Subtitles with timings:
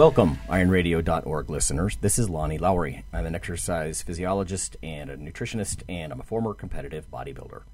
[0.00, 1.98] Welcome, ironradio.org listeners.
[2.00, 3.04] This is Lonnie Lowery.
[3.12, 7.64] I'm an exercise physiologist and a nutritionist, and I'm a former competitive bodybuilder.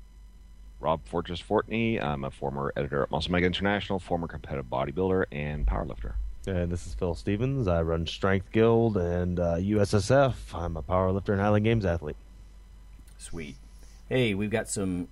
[0.81, 2.03] Rob Fortress Fortney.
[2.03, 6.15] I'm a former editor at MuscleMag International, former competitive bodybuilder and powerlifter.
[6.49, 7.69] And this is Phil Stevens.
[7.69, 10.35] I run Strength Guild and uh, USSF.
[10.53, 12.17] I'm a powerlifter and Highland Games athlete.
[13.19, 13.55] Sweet.
[14.09, 15.07] Hey, we've got some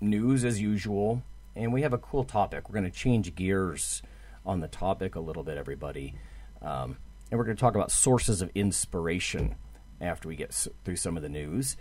[0.00, 1.22] news as usual,
[1.54, 2.68] and we have a cool topic.
[2.68, 4.02] We're going to change gears
[4.44, 6.14] on the topic a little bit, everybody.
[6.62, 6.96] Um,
[7.30, 9.54] and we're going to talk about sources of inspiration
[10.00, 11.76] after we get s- through some of the news.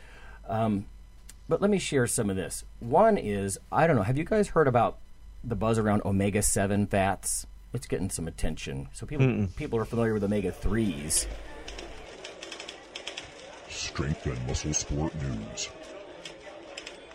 [0.48, 0.86] Um,
[1.48, 2.64] but let me share some of this.
[2.80, 4.98] One is I don't know, have you guys heard about
[5.44, 7.46] the buzz around omega 7 fats?
[7.74, 8.88] It's getting some attention.
[8.94, 11.28] So people people are familiar with omega 3s.
[13.70, 15.70] Strength and Muscle Sport News.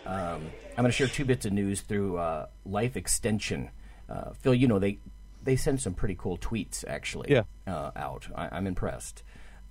[0.05, 0.41] I'm
[0.77, 3.69] going to share two bits of news through uh, Life Extension.
[4.09, 4.97] Uh, Phil, you know they
[5.43, 7.43] they send some pretty cool tweets actually Yeah.
[7.67, 8.27] uh, out.
[8.35, 9.23] I, I'm impressed.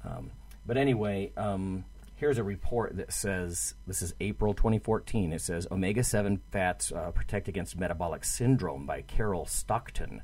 [0.04, 0.30] Um,
[0.66, 1.84] but anyway, um,
[2.16, 5.32] here's a report that says this is April 2014.
[5.32, 10.22] It says omega 7 fats uh, protect against metabolic syndrome by Carol Stockton.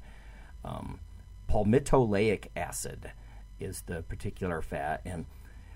[0.64, 1.00] Um,
[1.48, 3.12] palmitoleic acid
[3.58, 5.00] is the particular fat.
[5.05, 5.27] And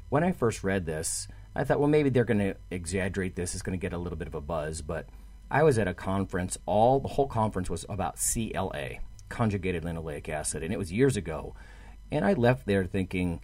[0.09, 3.55] when I first read this, I thought, well, maybe they're going to exaggerate this.
[3.55, 4.83] It's going to get a little bit of a buzz.
[4.83, 5.07] But
[5.51, 6.59] I was at a conference.
[6.67, 8.99] All the whole conference was about CLA,
[9.31, 11.55] conjugated linoleic acid, and it was years ago.
[12.13, 13.41] And I left there thinking,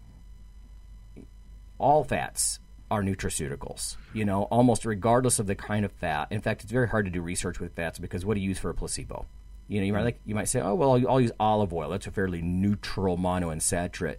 [1.79, 2.61] all fats
[2.91, 3.97] are nutraceuticals.
[4.13, 6.29] You know, almost regardless of the kind of fat.
[6.31, 8.59] In fact, it's very hard to do research with fats because what do you use
[8.59, 9.27] for a placebo?
[9.69, 10.05] You know, you might mm.
[10.05, 11.91] like you might say, oh well, I'll, I'll use olive oil.
[11.91, 14.17] That's a fairly neutral monounsaturate.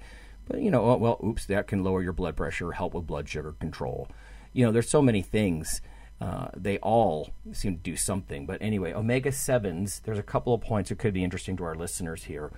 [0.47, 3.28] But you know, oh, well, oops, that can lower your blood pressure, help with blood
[3.28, 4.09] sugar control.
[4.53, 5.81] You know, there's so many things.
[6.19, 8.45] Uh, they all seem to do something.
[8.45, 10.00] But anyway, omega sevens.
[10.00, 12.51] There's a couple of points that could be interesting to our listeners here.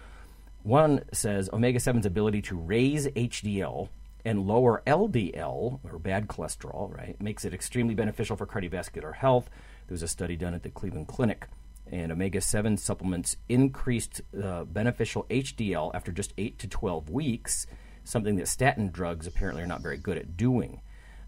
[0.63, 3.89] One says omega 7's ability to raise HDL
[4.25, 9.49] and lower LDL, or bad cholesterol, right, makes it extremely beneficial for cardiovascular health.
[9.87, 11.47] There was a study done at the Cleveland Clinic,
[11.89, 17.65] and omega 7 supplements increased beneficial HDL after just 8 to 12 weeks,
[18.03, 20.81] something that statin drugs apparently are not very good at doing.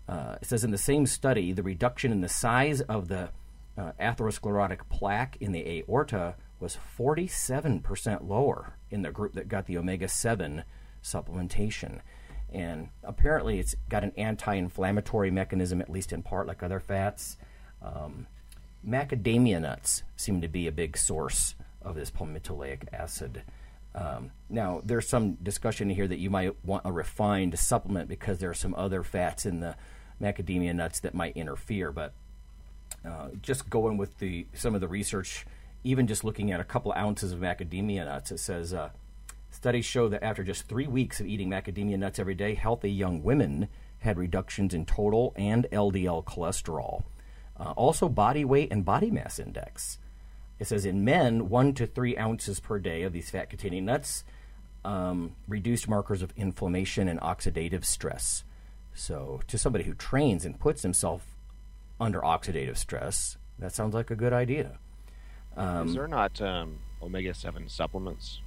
[0.08, 3.30] Uh, it says in the same study, the reduction in the size of the
[3.78, 9.78] uh, atherosclerotic plaque in the aorta was 47% lower in the group that got the
[9.78, 10.64] omega 7
[11.04, 12.02] supplementation.
[12.52, 17.38] And apparently, it's got an anti inflammatory mechanism, at least in part, like other fats.
[17.82, 18.28] Um,
[18.86, 23.44] macadamia nuts seem to be a big source of this palmitoleic acid.
[23.94, 28.50] Um, now, there's some discussion here that you might want a refined supplement because there
[28.50, 29.76] are some other fats in the
[30.22, 31.92] macadamia nuts that might interfere.
[31.92, 32.14] But
[33.06, 35.46] uh, just going with the some of the research,
[35.84, 38.90] even just looking at a couple ounces of macadamia nuts, it says uh,
[39.50, 43.24] studies show that after just three weeks of eating macadamia nuts every day, healthy young
[43.24, 43.68] women
[44.00, 47.04] had reductions in total and LDL cholesterol.
[47.60, 50.00] Uh, also, body weight and body mass index.
[50.62, 54.24] It says in men, one to three ounces per day of these fat containing nuts
[54.86, 58.44] um, reduced markers of inflammation and oxidative stress.
[58.94, 61.36] So, to somebody who trains and puts himself
[62.00, 64.78] under oxidative stress, that sounds like a good idea.
[65.88, 68.40] Is there not um, omega 7 supplements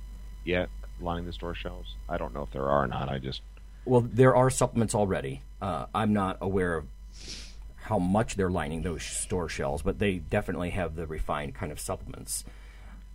[0.44, 0.68] yet
[1.00, 1.96] lining the store shelves?
[2.08, 3.08] I don't know if there are or not.
[3.08, 3.42] I just.
[3.86, 5.42] Well, there are supplements already.
[5.60, 6.86] Uh, I'm not aware of
[7.84, 11.78] how much they're lining those store shelves, but they definitely have the refined kind of
[11.78, 12.44] supplements.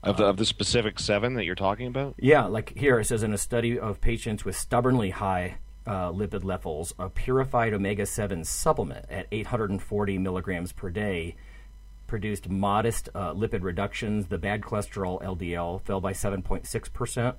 [0.03, 2.13] Of the, of the specific seven that you're talking about?
[2.19, 5.57] Yeah, like here it says in a study of patients with stubbornly high
[5.87, 11.35] uh, lipid levels, a purified omega 7 supplement at 840 milligrams per day
[12.05, 14.27] produced modest uh, lipid reductions.
[14.27, 17.35] The bad cholesterol LDL fell by 7.6%,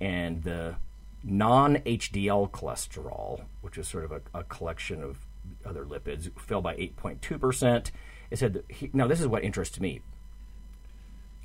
[0.00, 0.76] and the
[1.24, 5.25] non HDL cholesterol, which is sort of a, a collection of
[5.64, 7.90] other lipids, fell by 8.2%.
[8.30, 10.00] It said, he, now this is what interests me.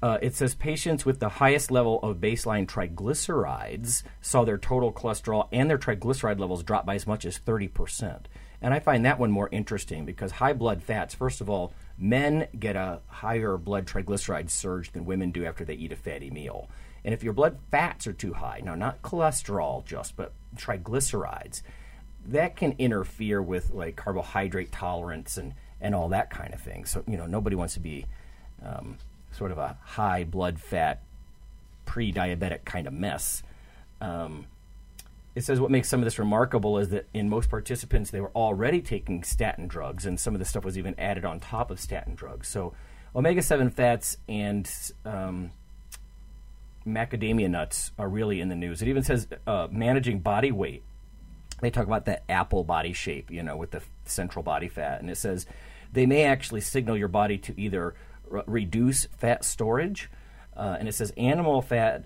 [0.03, 5.47] Uh, it says patients with the highest level of baseline triglycerides saw their total cholesterol
[5.51, 8.21] and their triglyceride levels drop by as much as 30%.
[8.63, 12.47] And I find that one more interesting because high blood fats, first of all, men
[12.57, 16.67] get a higher blood triglyceride surge than women do after they eat a fatty meal.
[17.03, 21.61] And if your blood fats are too high, now not cholesterol just, but triglycerides,
[22.27, 26.85] that can interfere with like carbohydrate tolerance and, and all that kind of thing.
[26.85, 28.05] So, you know, nobody wants to be
[28.63, 28.97] um,
[29.31, 31.01] sort of a high blood fat,
[31.85, 33.43] pre diabetic kind of mess.
[33.99, 34.45] Um,
[35.33, 38.31] it says what makes some of this remarkable is that in most participants, they were
[38.35, 41.79] already taking statin drugs, and some of the stuff was even added on top of
[41.79, 42.47] statin drugs.
[42.47, 42.73] So,
[43.15, 44.69] omega 7 fats and
[45.05, 45.51] um,
[46.85, 48.81] macadamia nuts are really in the news.
[48.81, 50.83] It even says uh, managing body weight.
[51.61, 54.99] They talk about that apple body shape, you know, with the central body fat.
[54.99, 55.45] And it says
[55.93, 57.95] they may actually signal your body to either
[58.45, 60.09] reduce fat storage,
[60.55, 62.05] uh, and it says animal fat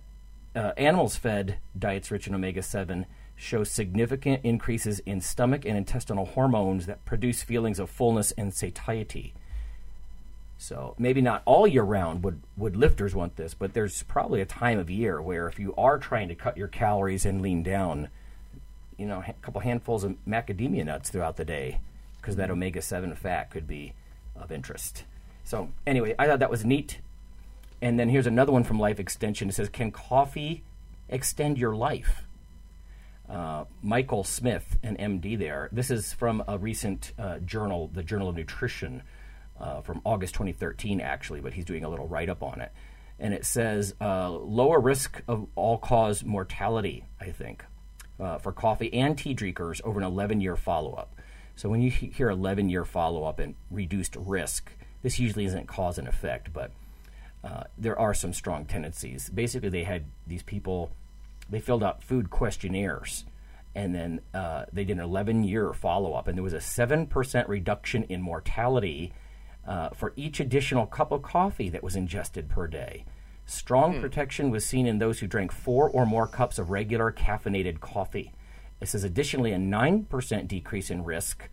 [0.55, 3.05] uh, animals fed diets rich in omega 7
[3.35, 9.33] show significant increases in stomach and intestinal hormones that produce feelings of fullness and satiety.
[10.57, 14.45] So maybe not all year round would, would lifters want this, but there's probably a
[14.45, 18.07] time of year where if you are trying to cut your calories and lean down,
[18.97, 21.79] you know, a couple handfuls of macadamia nuts throughout the day,
[22.17, 23.93] because that omega 7 fat could be
[24.35, 25.03] of interest.
[25.43, 26.99] So, anyway, I thought that was neat.
[27.81, 29.49] And then here's another one from Life Extension.
[29.49, 30.63] It says, Can coffee
[31.09, 32.23] extend your life?
[33.29, 35.69] Uh, Michael Smith, an MD there.
[35.71, 39.03] This is from a recent uh, journal, the Journal of Nutrition,
[39.59, 42.71] uh, from August 2013, actually, but he's doing a little write up on it.
[43.19, 47.63] And it says, uh, lower risk of all cause mortality, I think,
[48.19, 51.15] uh, for coffee and tea drinkers over an 11 year follow up.
[51.55, 54.71] So when you hear 11 year follow up and reduced risk,
[55.01, 56.71] this usually isn't cause and effect, but
[57.43, 59.29] uh, there are some strong tendencies.
[59.29, 60.91] Basically, they had these people,
[61.49, 63.23] they filled out food questionnaires,
[63.75, 67.47] and then uh, they did an 11 year follow up, and there was a 7%
[67.47, 69.13] reduction in mortality
[69.67, 73.05] uh, for each additional cup of coffee that was ingested per day.
[73.45, 77.79] Strong protection was seen in those who drank four or more cups of regular caffeinated
[77.79, 78.33] coffee.
[78.81, 81.47] It says additionally, a 9% decrease in risk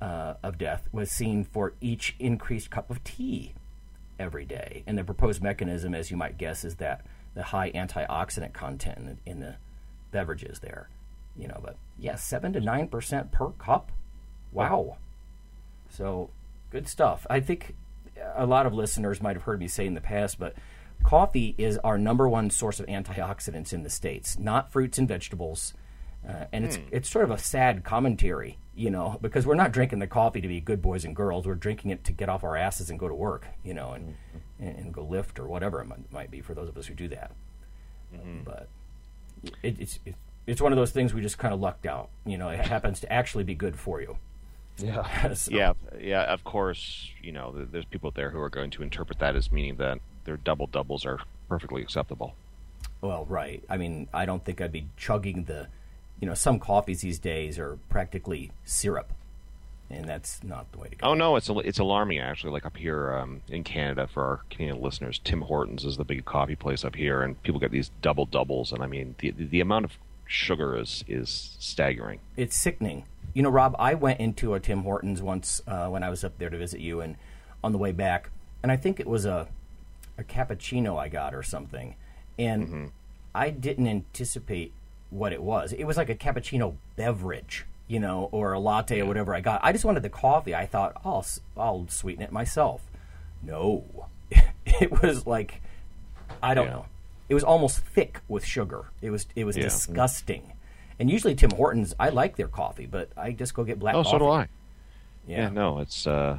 [0.00, 3.54] uh, of death was seen for each increased cup of tea
[4.18, 4.82] every day.
[4.86, 7.04] And the proposed mechanism, as you might guess, is that
[7.34, 9.56] the high antioxidant content in the, in the
[10.10, 10.88] beverages there.
[11.36, 13.92] You know, but yeah, seven to nine percent per cup.
[14.50, 14.96] Wow.
[15.88, 16.30] So
[16.70, 17.26] good stuff.
[17.30, 17.76] I think
[18.34, 20.54] a lot of listeners might have heard me say in the past, but
[21.02, 25.74] coffee is our number one source of antioxidants in the states, not fruits and vegetables.
[26.28, 26.82] Uh, and it's hmm.
[26.90, 30.48] it's sort of a sad commentary, you know, because we're not drinking the coffee to
[30.48, 31.46] be good boys and girls.
[31.46, 34.08] We're drinking it to get off our asses and go to work, you know, and
[34.08, 34.64] mm-hmm.
[34.64, 36.94] and, and go lift or whatever it might, might be for those of us who
[36.94, 37.32] do that.
[38.14, 38.42] Mm-hmm.
[38.44, 38.68] But
[39.62, 40.16] it, it's it,
[40.46, 42.10] it's one of those things we just kind of lucked out.
[42.26, 44.18] You know, it happens to actually be good for you.
[44.78, 45.34] Yeah.
[45.34, 46.24] So- Yeah, yeah.
[46.24, 49.76] Of course, you know, there's people there who are going to interpret that as meaning
[49.76, 49.98] that
[50.28, 52.34] their double doubles are perfectly acceptable.
[53.00, 53.64] Well, right.
[53.68, 55.68] I mean, I don't think I'd be chugging the,
[56.20, 59.10] you know, some coffees these days are practically syrup,
[59.88, 61.06] and that's not the way to go.
[61.06, 62.52] Oh no, it's it's alarming actually.
[62.52, 66.26] Like up here um, in Canada, for our Canadian listeners, Tim Hortons is the big
[66.26, 69.46] coffee place up here, and people get these double doubles, and I mean the the,
[69.46, 69.92] the amount of
[70.26, 72.20] sugar is is staggering.
[72.36, 73.04] It's sickening.
[73.32, 76.36] You know, Rob, I went into a Tim Hortons once uh, when I was up
[76.38, 77.16] there to visit you, and
[77.64, 78.28] on the way back,
[78.62, 79.48] and I think it was a
[80.18, 81.94] a cappuccino I got or something,
[82.38, 82.90] and
[83.34, 84.72] I didn't anticipate
[85.10, 85.72] what it was.
[85.72, 89.60] It was like a cappuccino beverage, you know, or a latte or whatever I got.
[89.62, 90.54] I just wanted the coffee.
[90.54, 92.82] I thought, oh, I'll I'll sweeten it myself.
[93.42, 93.84] No,
[94.66, 95.62] it was like
[96.42, 96.72] I don't Yeah.
[96.72, 96.86] know.
[97.28, 98.86] It was almost thick with sugar.
[99.00, 99.64] It was it was Yeah.
[99.64, 100.52] disgusting.
[101.00, 104.02] And usually Tim Hortons, I like their coffee, but I just go get black Oh,
[104.02, 104.10] coffee.
[104.14, 104.48] so do I.
[105.28, 105.42] Yeah.
[105.42, 106.38] Yeah, no, it's uh,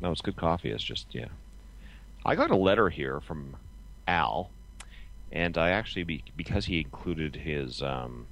[0.00, 0.70] no, it's good coffee.
[0.70, 1.26] It's just yeah.
[2.26, 3.56] I got a letter here from
[4.08, 4.50] Al,
[5.30, 8.26] and I actually be, because he included his um,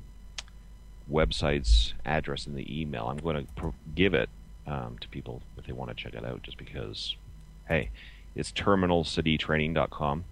[1.10, 4.28] website's address in the email, I'm going to pro- give it
[4.66, 6.42] um, to people if they want to check it out.
[6.42, 7.14] Just because,
[7.68, 7.90] hey,
[8.34, 10.24] it's terminalcitytraining.com.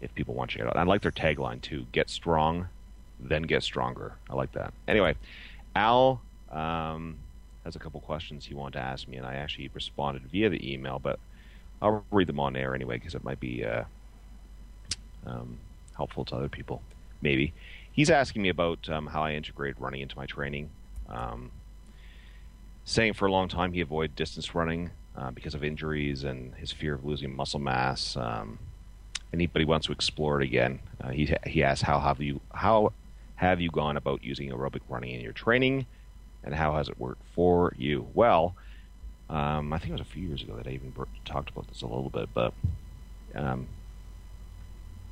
[0.00, 2.68] If people want to check it out, I like their tagline too: "Get strong,
[3.20, 4.72] then get stronger." I like that.
[4.86, 5.14] Anyway,
[5.76, 7.16] Al um,
[7.64, 10.72] has a couple questions he wanted to ask me, and I actually responded via the
[10.72, 11.18] email, but
[11.80, 13.84] I'll read them on air anyway because it might be uh,
[15.26, 15.58] um,
[15.96, 16.82] helpful to other people.
[17.20, 17.52] Maybe
[17.92, 20.70] he's asking me about um, how I integrate running into my training.
[21.08, 21.50] Um,
[22.84, 26.72] saying for a long time he avoided distance running uh, because of injuries and his
[26.72, 28.16] fear of losing muscle mass.
[28.16, 28.58] Um,
[29.32, 30.80] he wants to explore it again.
[31.02, 32.92] Uh, he he asks how have you how
[33.36, 35.86] have you gone about using aerobic running in your training?
[36.44, 38.08] and how has it worked for you?
[38.14, 38.54] Well,
[39.30, 40.92] um, I think it was a few years ago that I even
[41.24, 42.52] talked about this a little bit, but
[43.34, 43.66] um,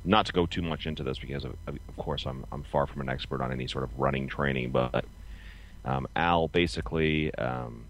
[0.03, 3.01] not to go too much into this because, of, of course, I'm, I'm far from
[3.01, 5.05] an expert on any sort of running training, but
[5.85, 7.85] um, Al basically um,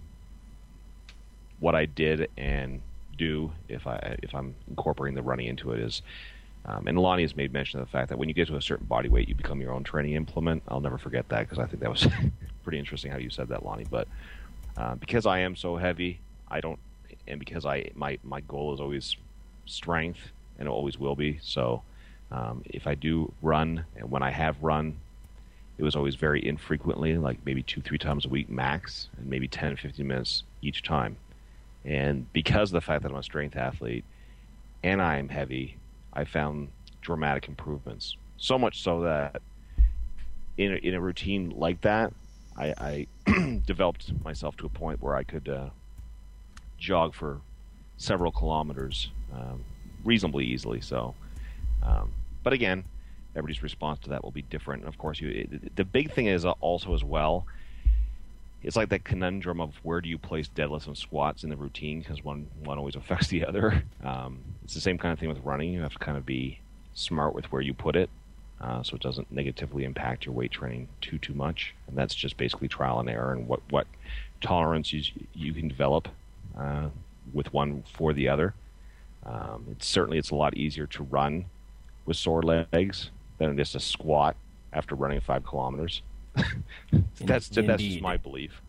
[1.60, 2.82] what I did and
[3.18, 6.02] do if I if I'm incorporating the running into it is,
[6.66, 8.62] um, and Lonnie has made mention of the fact that when you get to a
[8.62, 10.64] certain body weight, you become your own training implement.
[10.68, 12.08] I'll never forget that because I think that was
[12.64, 13.88] pretty interesting how you said that, Lonnie.
[13.90, 14.08] But
[14.78, 16.80] uh, because I am so heavy, I don't,
[17.28, 19.16] and because I my my goal is always
[19.66, 20.20] strength
[20.60, 21.40] and it always will be.
[21.42, 21.82] So
[22.32, 24.98] um, if I do run, and when I have run,
[25.78, 29.48] it was always very infrequently, like maybe two, three times a week max, and maybe
[29.48, 31.18] 10, 15 minutes each time.
[31.86, 34.04] And because of the fact that I'm a strength athlete
[34.84, 35.78] and I'm heavy,
[36.14, 36.70] I found
[37.02, 38.18] dramatic improvements.
[38.38, 39.42] So much so that
[40.58, 42.12] in a, in a routine like that,
[42.58, 45.70] I, I developed myself to a point where I could uh,
[46.78, 47.42] jog for
[47.98, 49.64] several kilometers um,
[50.04, 50.82] reasonably easily.
[50.82, 51.16] So,
[51.84, 52.12] um,
[52.44, 52.84] but again,
[53.36, 54.84] everybody's response to that will be different.
[54.84, 57.46] And of course, you, it, the big thing is also as well
[58.64, 62.00] it's like that conundrum of where do you place deadlifts and squats in the routine
[62.00, 63.84] because one one always affects the other.
[64.04, 65.74] Um, it's the same kind of thing with running.
[65.74, 66.60] You have to kind of be
[66.94, 68.10] smart with where you put it,
[68.60, 71.74] uh, so it doesn't negatively impact your weight training too too much.
[71.88, 73.88] And that's just basically trial and error and what what
[74.42, 76.08] tolerance you, you can develop
[76.58, 76.90] uh,
[77.34, 78.54] with one for the other.
[79.26, 81.46] Um, it's certainly it's a lot easier to run
[82.06, 84.36] with sore legs than it is to squat
[84.74, 86.02] after running five kilometers.
[87.22, 87.68] that's Indeed.
[87.70, 88.62] that's just my belief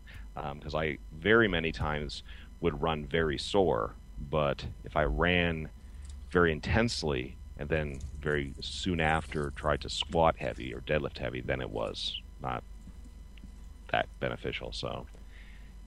[0.53, 2.23] because um, I very many times
[2.61, 3.93] would run very sore,
[4.29, 5.69] but if I ran
[6.31, 11.61] very intensely and then very soon after tried to squat heavy or deadlift heavy, then
[11.61, 12.63] it was not
[13.91, 14.71] that beneficial.
[14.71, 15.05] So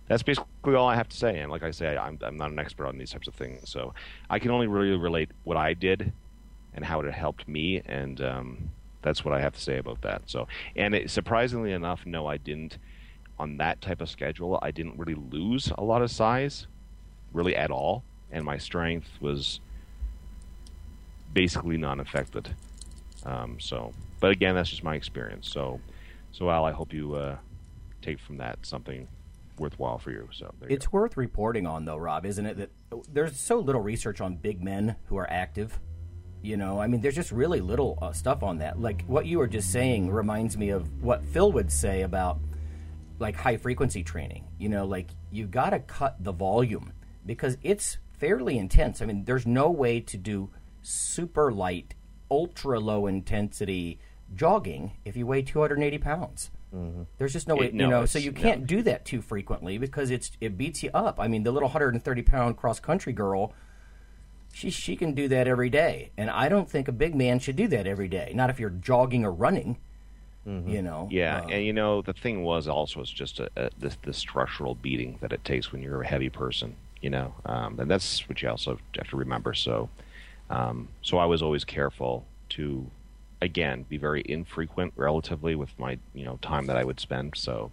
[0.07, 1.39] that's basically all I have to say.
[1.39, 3.95] And like I say, I'm, I'm not an expert on these types of things, so
[4.29, 6.13] I can only really relate what I did
[6.75, 7.81] and how it helped me.
[7.87, 10.23] And um, that's what I have to say about that.
[10.27, 12.79] So, and it, surprisingly enough, no, I didn't.
[13.39, 16.67] On that type of schedule, I didn't really lose a lot of size,
[17.33, 19.61] really at all, and my strength was
[21.33, 22.55] basically non-affected.
[23.25, 25.49] Um, so, but again, that's just my experience.
[25.49, 25.81] So,
[26.33, 27.37] so Al, I hope you uh,
[28.01, 29.09] take from that something
[29.59, 30.29] worthwhile for you.
[30.33, 32.57] So it's worth reporting on, though, Rob, isn't it?
[32.57, 32.71] That
[33.13, 35.79] there's so little research on big men who are active
[36.43, 38.81] you know, I mean, there's just really little uh, stuff on that.
[38.81, 42.41] Like what you were just saying reminds me of what Phil would say about
[43.21, 44.49] like high frequency training.
[44.59, 46.93] You know, like you've got to cut the volume
[47.25, 49.01] because it's fairly intense.
[49.01, 50.51] I mean, there's no way to do
[50.83, 51.95] super light,
[52.31, 53.99] ultra low intensity
[54.35, 56.51] jogging if you weigh 280 pounds.
[56.75, 57.03] Mm-hmm.
[57.19, 58.67] There's just no way, it, no, you know, so you can't no.
[58.67, 61.21] do that too frequently because it's it beats you up.
[61.21, 63.53] I mean, the little 130 pound cross country girl
[64.53, 67.57] she she can do that every day, and I don't think a big man should
[67.57, 68.33] do that every day.
[68.35, 69.79] Not if you're jogging or running.
[70.47, 70.69] Mm-hmm.
[70.69, 71.09] You know.
[71.11, 74.13] Yeah, uh, and you know the thing was also it's just a, a the, the,
[74.13, 76.75] structural beating that it takes when you're a heavy person.
[77.01, 79.55] You know, um, and that's what you also have to remember.
[79.55, 79.89] So,
[80.53, 82.89] um, so I was always careful to,
[83.41, 87.35] again, be very infrequent relatively with my you know time that I would spend.
[87.37, 87.73] So,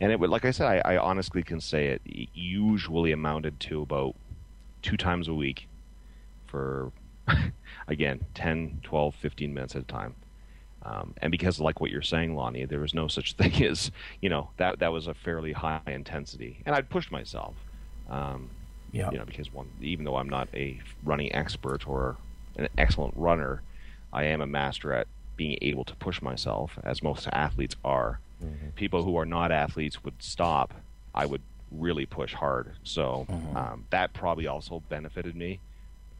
[0.00, 2.02] and it would, like I said, I, I honestly can say it
[2.32, 4.14] usually amounted to about
[4.80, 5.68] two times a week
[6.46, 6.92] for,
[7.88, 10.14] again, 10, 12, 15 minutes at a time.
[10.84, 13.90] Um, and because, like what you're saying, Lonnie, there was no such thing as,
[14.22, 17.56] you know, that that was a fairly high intensity, and I'd pushed myself.
[18.08, 18.50] Um,
[18.92, 19.10] yeah.
[19.10, 22.16] You know, because one, even though I'm not a running expert or
[22.56, 23.62] an excellent runner,
[24.12, 28.20] I am a master at being able to push myself, as most athletes are.
[28.42, 28.70] Mm-hmm.
[28.76, 30.74] People who are not athletes would stop.
[31.14, 32.72] I would really push hard.
[32.82, 33.56] So mm-hmm.
[33.56, 35.60] um, that probably also benefited me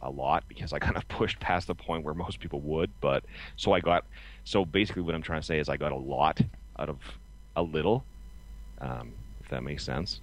[0.01, 2.91] a lot because I kind of pushed past the point where most people would.
[3.01, 3.25] But
[3.57, 4.05] so I got
[4.45, 6.41] so basically what I'm trying to say is I got a lot
[6.79, 6.99] out of
[7.57, 8.05] a little,
[8.81, 10.21] um, if that makes sense.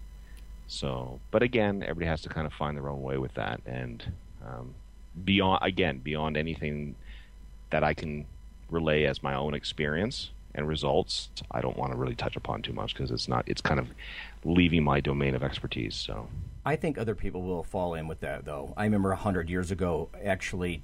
[0.68, 4.04] So, but again, everybody has to kind of find their own way with that, and
[4.46, 4.74] um,
[5.24, 6.96] beyond again beyond anything
[7.70, 8.26] that I can
[8.70, 12.74] relay as my own experience and results, I don't want to really touch upon too
[12.74, 13.90] much because it's not it's kind of
[14.44, 15.96] leaving my domain of expertise.
[15.96, 16.30] So.
[16.66, 18.74] I think other people will fall in with that, though.
[18.76, 20.82] I remember hundred years ago, actually,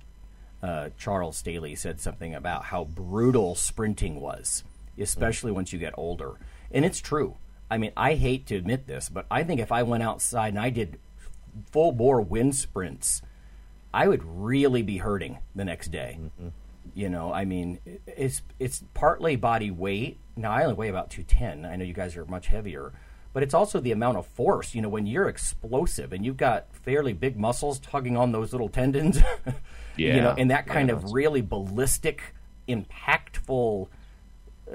[0.62, 4.64] uh, Charles Staley said something about how brutal sprinting was,
[5.00, 6.34] especially once you get older,
[6.72, 7.38] and it's true.
[7.72, 10.60] I mean, I hate to admit this, but I think if I went outside and
[10.60, 11.00] I did
[11.72, 13.22] full bore wind sprints,
[13.94, 16.20] I would really be hurting the next day.
[16.20, 16.50] Mm-hmm.
[16.94, 20.20] You know, I mean, it's it's partly body weight.
[20.36, 21.66] Now I only weigh about two ten.
[21.66, 22.92] I know you guys are much heavier,
[23.34, 24.76] but it's also the amount of force.
[24.76, 28.70] You know, when you're explosive and you've got fairly big muscles tugging on those little
[28.70, 29.20] tendons.
[29.98, 30.36] You know, Yeah.
[30.38, 32.34] and that Yeah, kind of really ballistic,
[32.68, 33.88] impactful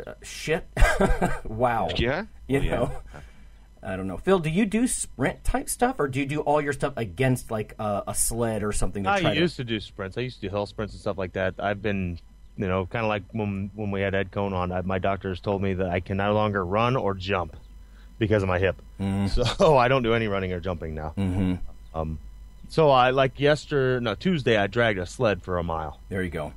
[0.07, 0.67] uh, shit.
[1.45, 1.88] wow.
[1.97, 2.26] Yeah?
[2.49, 2.71] You Oh, yeah.
[2.76, 2.93] know.
[3.83, 4.41] I don't know, Phil.
[4.41, 7.75] Do you do sprint type stuff, or do you do all your stuff against like
[7.79, 9.05] a, a sled or something?
[9.05, 10.19] To I try used to do sprints.
[10.19, 11.55] I used to do hill sprints and stuff like that.
[11.61, 12.19] I've been,
[12.57, 14.73] you know, kind of like when when we had Ed Coan on.
[14.73, 17.55] I, my doctors told me that I can no longer run or jump
[18.19, 18.81] because of my hip.
[19.59, 21.12] So I don't do any running or jumping now.
[21.17, 21.55] Mm-hmm.
[21.97, 22.19] Um,
[22.69, 26.00] so I like yesterday, no Tuesday, I dragged a sled for a mile.
[26.09, 26.53] There you go.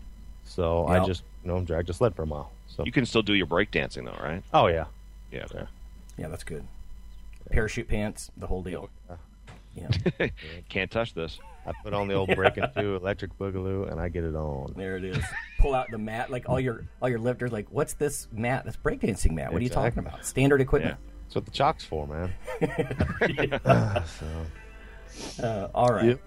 [0.45, 1.01] So Yep.
[1.01, 2.51] I just, you know, dragged a sled for a mile.
[2.79, 4.41] So You can still do your breakdancing though, right?
[4.53, 4.85] oh yeah,
[5.31, 5.45] Yeah.
[5.53, 5.65] Yeah.
[6.17, 6.65] Yeah, that's good.
[7.51, 8.89] Parachute pants, the whole deal.
[9.75, 9.89] Yeah,
[10.69, 11.39] Can't touch this.
[11.65, 14.73] I put on the old breaking two electric boogaloo and I get it on.
[14.77, 15.23] there it is.
[15.59, 17.51] Pull out the mat, like all your all your lifters.
[17.51, 18.63] Like, what's this mat?
[18.65, 19.51] That's breakdancing mat.
[19.51, 20.25] What are you talking about?
[20.25, 20.97] Standard equipment.
[21.23, 22.33] That's what the chalk's for, man.
[25.41, 26.05] Uh, all right.
[26.05, 26.19] Yep.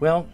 [0.00, 0.26] Well,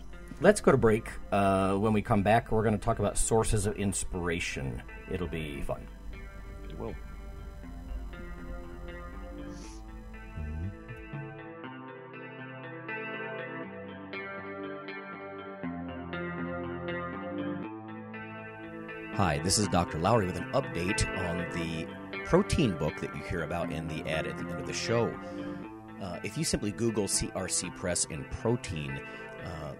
[0.42, 1.08] let's go to break.
[1.30, 4.82] Uh, when we come back, we're going to talk about sources of inspiration.
[5.11, 5.87] It'll be fun.
[6.78, 6.94] Well,
[19.14, 19.99] Hi, this is Dr.
[19.99, 21.87] Lowery with an update on the
[22.25, 25.14] protein book that you hear about in the ad at the end of the show.
[26.02, 29.00] Uh, if you simply Google CRC Press and protein,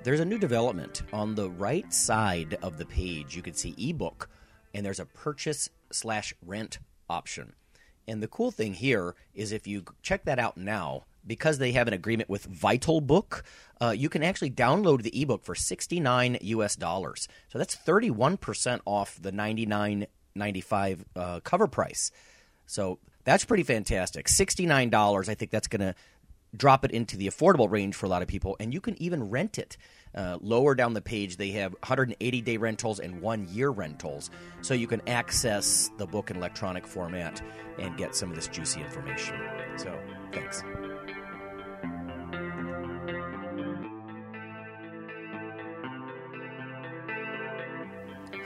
[0.05, 1.03] there's a new development.
[1.13, 4.29] On the right side of the page, you can see ebook,
[4.75, 6.79] and there's a purchase slash rent
[7.09, 7.53] option.
[8.09, 11.87] And the cool thing here is if you check that out now, because they have
[11.87, 13.45] an agreement with Vital Book,
[13.81, 17.29] uh, you can actually download the ebook for 69 US dollars.
[17.49, 22.11] So that's 31% off the 99.95 uh, cover price.
[22.67, 24.27] So that's pretty fantastic.
[24.27, 25.95] $69, I think that's going to
[26.57, 29.31] drop it into the affordable range for a lot of people, and you can even
[29.31, 29.77] rent it.
[30.15, 34.75] Uh, lower down the page, they have 180 day rentals and one year rentals, so
[34.75, 37.41] you can access the book in electronic format
[37.79, 39.37] and get some of this juicy information.
[39.77, 39.99] So,
[40.33, 40.63] thanks.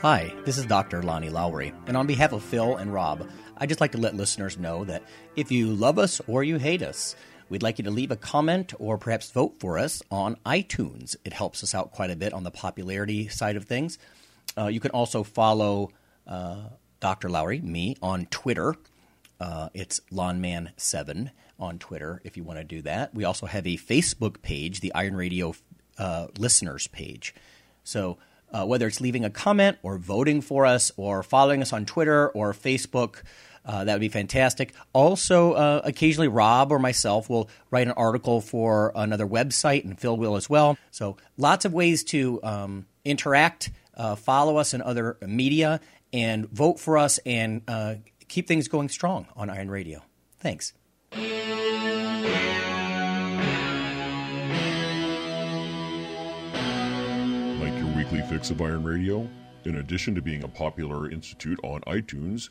[0.02, 1.02] Hi, this is Dr.
[1.02, 4.58] Lonnie Lowery, and on behalf of Phil and Rob, I'd just like to let listeners
[4.58, 5.02] know that
[5.34, 7.16] if you love us or you hate us,
[7.48, 11.16] we'd like you to leave a comment or perhaps vote for us on iTunes.
[11.24, 13.98] It helps us out quite a bit on the popularity side of things.
[14.56, 15.90] Uh, you can also follow
[16.26, 16.68] uh,
[17.00, 17.28] Dr.
[17.28, 18.74] Lowery, me, on Twitter.
[19.40, 23.14] Uh, it's Lawnman7 on Twitter if you want to do that.
[23.14, 25.54] We also have a Facebook page, the Iron Radio
[25.98, 27.34] uh, listeners page.
[27.84, 28.18] So
[28.52, 32.28] uh, whether it's leaving a comment or voting for us or following us on Twitter
[32.30, 33.22] or Facebook,
[33.66, 34.72] uh, that would be fantastic.
[34.92, 40.16] Also, uh, occasionally Rob or myself will write an article for another website, and Phil
[40.16, 40.78] will as well.
[40.92, 45.80] So lots of ways to um, interact, uh, follow us in other media,
[46.12, 47.96] and vote for us, and uh,
[48.28, 50.00] keep things going strong on Iron Radio.
[50.38, 50.72] Thanks.
[57.60, 59.28] Like your weekly fix of Iron Radio?
[59.64, 62.50] In addition to being a popular institute on iTunes,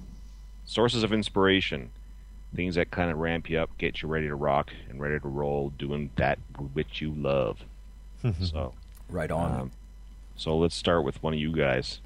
[0.65, 1.91] sources of inspiration,
[2.55, 5.27] things that kind of ramp you up, get you ready to rock and ready to
[5.27, 6.39] roll, doing that
[6.73, 7.59] which you love.
[8.41, 8.73] so,
[9.09, 9.59] Right on.
[9.61, 9.71] um,
[10.35, 11.99] so let's start with one of you guys.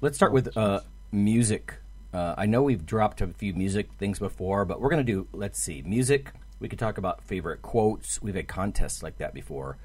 [0.00, 0.80] Let's start with uh,
[1.12, 1.74] music.
[2.12, 5.28] Uh, I know we've dropped a few music things before, but we're going to do,
[5.32, 6.32] let's see, music.
[6.58, 8.20] We could talk about favorite quotes.
[8.20, 9.76] We've had contests like that before.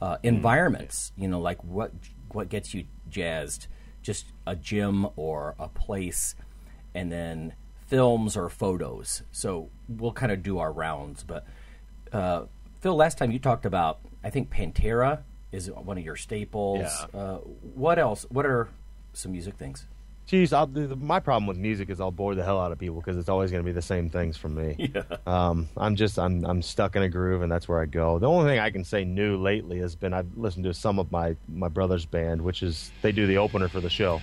[0.00, 1.92] Uh, environments, you know, like what
[2.32, 3.66] what gets you jazzed?
[4.02, 6.34] Just a gym or a place,
[6.94, 7.54] and then
[7.86, 9.22] films or photos.
[9.32, 11.22] So we'll kind of do our rounds.
[11.24, 11.46] But
[12.12, 12.44] uh,
[12.80, 15.20] Phil, last time you talked about, I think Pantera
[15.52, 16.80] is one of your staples.
[17.12, 17.20] Yeah.
[17.20, 17.36] Uh,
[17.74, 18.26] what else?
[18.28, 18.68] What are
[19.12, 19.86] some music things?
[20.26, 22.78] Geez, I'll, the, the- my problem with music is I'll bore the hell out of
[22.78, 24.90] people because it's always going to be the same things from me.
[24.94, 25.02] Yeah.
[25.26, 28.20] Um, I'm just I'm I'm stuck in a groove and that's where I go.
[28.20, 31.10] The only thing I can say new lately has been I've listened to some of
[31.10, 34.20] my my brother's band, which is they do the opener for the show.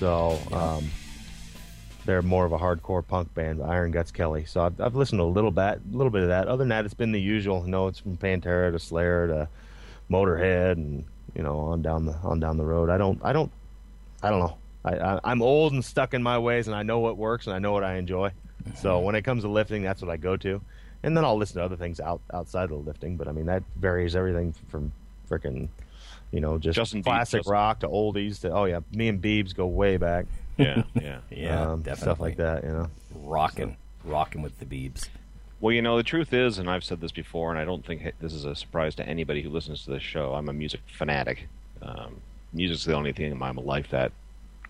[0.00, 0.90] So um,
[2.06, 4.46] they're more of a hardcore punk band, Iron Guts Kelly.
[4.46, 6.48] So I've, I've listened to a little bit, a little bit of that.
[6.48, 7.62] Other than that, it's been the usual.
[7.66, 9.48] You know, it's from Pantera to Slayer to
[10.10, 12.88] Motorhead, and you know, on down the on down the road.
[12.88, 13.52] I don't, I don't,
[14.22, 14.56] I don't know.
[14.86, 17.54] I, I I'm old and stuck in my ways, and I know what works and
[17.54, 18.32] I know what I enjoy.
[18.76, 20.62] So when it comes to lifting, that's what I go to,
[21.02, 23.18] and then I'll listen to other things out outside of the lifting.
[23.18, 24.92] But I mean, that varies everything from
[25.28, 25.68] freaking,
[26.32, 29.54] you know, just Justin classic Justin- rock to oldies to oh yeah, me and Beebs
[29.54, 30.26] go way back.
[30.56, 31.18] Yeah, yeah.
[31.30, 32.02] Yeah, um, definitely.
[32.02, 32.64] stuff like that.
[32.64, 32.90] You know.
[33.14, 35.08] Rocking, rocking with the Beebs.
[35.60, 38.02] Well, you know, the truth is, and I've said this before, and I don't think
[38.20, 40.34] this is a surprise to anybody who listens to this show.
[40.34, 41.48] I'm a music fanatic.
[41.82, 42.16] Um,
[42.52, 44.12] music's the only thing in my life that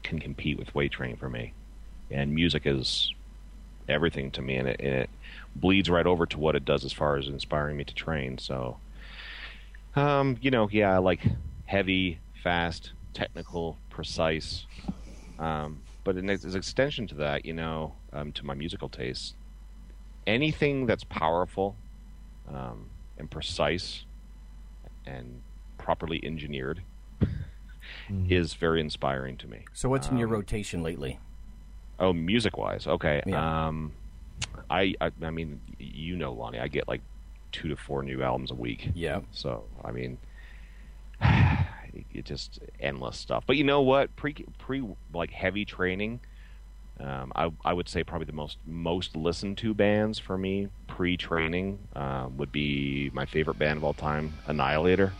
[0.02, 1.52] can compete with weight training for me,
[2.10, 3.12] and music is
[3.88, 5.10] everything to me, and it, and it
[5.56, 8.38] bleeds right over to what it does as far as inspiring me to train.
[8.38, 8.76] So,
[9.96, 11.20] um, you know, yeah, I like
[11.74, 14.66] heavy, fast, technical, precise.
[15.38, 19.36] Um, but in as an extension to that, you know, um, to my musical taste,
[20.26, 21.76] anything that's powerful
[22.52, 24.04] um, and precise
[25.06, 25.42] and
[25.78, 26.82] properly engineered
[28.28, 29.64] is very inspiring to me.
[29.72, 31.20] So what's in your Um, rotation lately?
[32.00, 33.22] Oh, music wise, okay.
[33.24, 33.66] Yeah.
[33.68, 33.92] Um,
[34.68, 37.02] I, I I mean, you know, Lonnie, I get like
[37.52, 38.90] two to four new albums a week.
[38.94, 39.20] Yeah.
[39.30, 40.18] So I mean,
[42.12, 43.44] it just endless stuff.
[43.46, 44.14] But you know what?
[44.16, 46.20] Pre pre like heavy training.
[46.98, 51.16] Um, I I would say probably the most most listened to bands for me pre
[51.16, 55.12] training um, would be my favorite band of all time, Annihilator.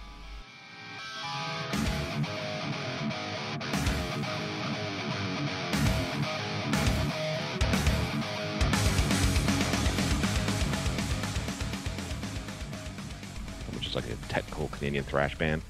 [13.75, 15.63] which is like a technical Canadian thrash band,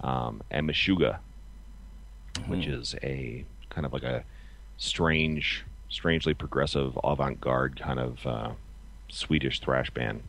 [0.00, 1.18] um, and Meshuggah,
[2.46, 4.24] which is a kind of like a
[4.76, 8.50] strange, strangely progressive avant-garde kind of uh,
[9.10, 10.22] Swedish thrash band.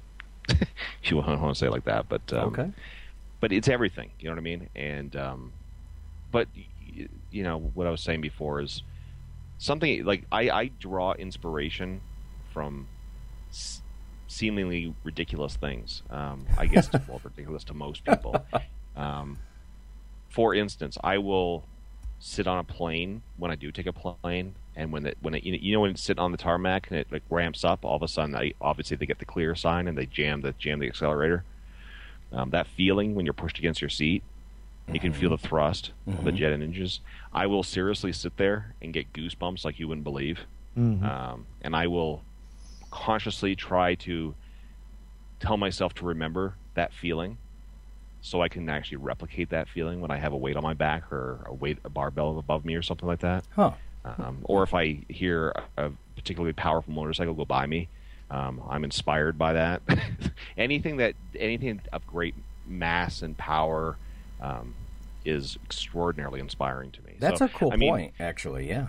[0.49, 0.67] if
[1.03, 2.71] you want to say it like that, but um, Okay.
[3.39, 4.11] but it's everything.
[4.19, 4.69] You know what I mean?
[4.75, 5.53] And um,
[6.31, 6.47] but
[7.31, 8.83] you know what I was saying before is
[9.57, 12.01] something like I, I draw inspiration
[12.53, 12.87] from
[13.49, 13.81] s-
[14.27, 16.01] seemingly ridiculous things.
[16.09, 18.45] Um, I guess well ridiculous to most people.
[18.95, 19.37] Um,
[20.31, 21.65] for instance, I will
[22.19, 25.43] sit on a plane when I do take a plane, and when it when it
[25.43, 27.83] you know, you know when it's sitting on the tarmac and it like ramps up,
[27.83, 30.53] all of a sudden, I, obviously they get the clear sign and they jam the
[30.53, 31.43] jam the accelerator.
[32.31, 34.23] Um, that feeling when you're pushed against your seat,
[34.91, 37.01] you can feel the thrust of the jet engines.
[37.33, 40.39] I will seriously sit there and get goosebumps like you wouldn't believe,
[41.03, 42.23] um, and I will
[42.89, 44.33] consciously try to
[45.41, 47.37] tell myself to remember that feeling
[48.21, 51.11] so I can actually replicate that feeling when I have a weight on my back
[51.11, 53.43] or a weight a barbell above me or something like that.
[53.55, 53.71] Huh.
[54.05, 57.87] Um, or if I hear a, particularly powerful motorcycle go by me,
[58.29, 59.81] um, I'm inspired by that.
[60.57, 62.35] anything that anything of great
[62.67, 63.97] mass and power
[64.39, 64.73] um,
[65.25, 67.13] is extraordinarily inspiring to me.
[67.19, 68.67] That's So, a cool I mean, point, actually.
[68.69, 68.87] Yeah.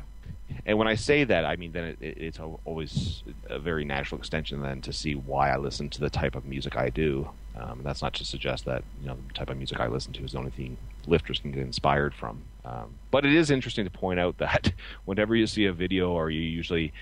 [0.66, 4.18] and when I say that, I mean then it, it, it's always a very natural
[4.18, 7.30] extension then to see why I listen to the type of music I do.
[7.54, 10.12] Um, and that's not to suggest that you know the type of music I listen
[10.14, 12.44] to is the only thing lifters can get inspired from.
[12.64, 14.72] Um, but it is interesting to point out that
[15.04, 16.92] whenever you see a video or you usually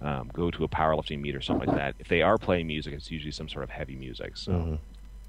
[0.00, 2.94] um, go to a powerlifting meet or something like that, if they are playing music,
[2.94, 4.36] it's usually some sort of heavy music.
[4.36, 4.78] So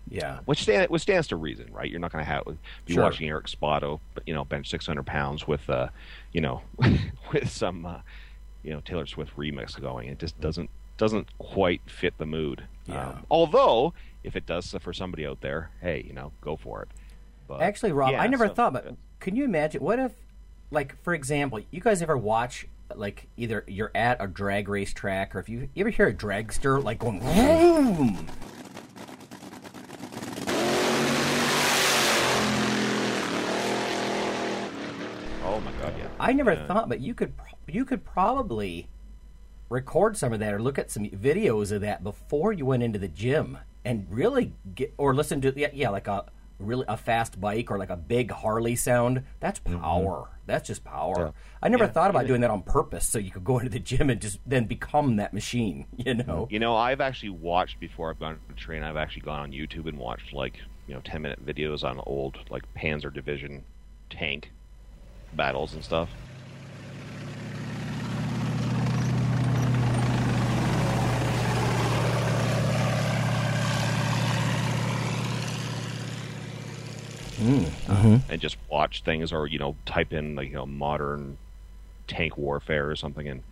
[0.08, 0.40] Yeah.
[0.46, 1.90] which stand, which stands to reason, right?
[1.90, 2.44] You're not going to have
[2.86, 3.04] be Sure.
[3.04, 5.90] watching Eric Spoto, you know, bench 600 pounds with, uh,
[6.32, 6.62] you know,
[7.34, 8.02] with some, uh,
[8.64, 10.08] you know, Taylor Swift remix going.
[10.10, 12.68] It just doesn't doesn't quite fit the mood.
[12.90, 13.10] Yeah.
[13.10, 16.90] Um, although, if it does for somebody out there, hey, you know, go for it.
[17.48, 19.82] But, Actually, Rob, yeah, I never so- thought, but can you imagine?
[19.82, 20.12] What if,
[20.72, 25.36] like, for example, you guys ever watch, like, either you're at a drag race track,
[25.36, 28.28] or if you, you ever hear a dragster like going, vroom,
[35.44, 36.08] Oh my god, yeah.
[36.20, 36.68] I never Yeah.
[36.68, 37.34] thought, but you could
[37.68, 38.88] you could probably
[39.70, 43.00] record some of that or look at some videos of that before you went into
[43.00, 46.26] the gym and really get or listen to yeah, yeah like a
[46.60, 49.24] really a fast bike or like a big Harley sound.
[49.40, 49.80] That's mm-hmm.
[49.80, 50.30] power.
[50.46, 51.34] That's just power.
[51.62, 53.80] I never Yeah, thought about doing that on purpose so you could go into the
[53.80, 55.86] gym and just then become that machine.
[56.10, 56.48] You know.
[56.50, 58.84] You know, I've actually watched before I've gone to train.
[58.84, 60.56] I've actually gone on YouTube and watched like
[60.88, 63.64] you know ten minute videos on old like Panzer Division
[64.10, 64.52] tank
[65.34, 66.10] battles and stuff.
[78.30, 81.38] And just watch things or you know type in like you know modern
[82.08, 83.44] tank warfare or something, and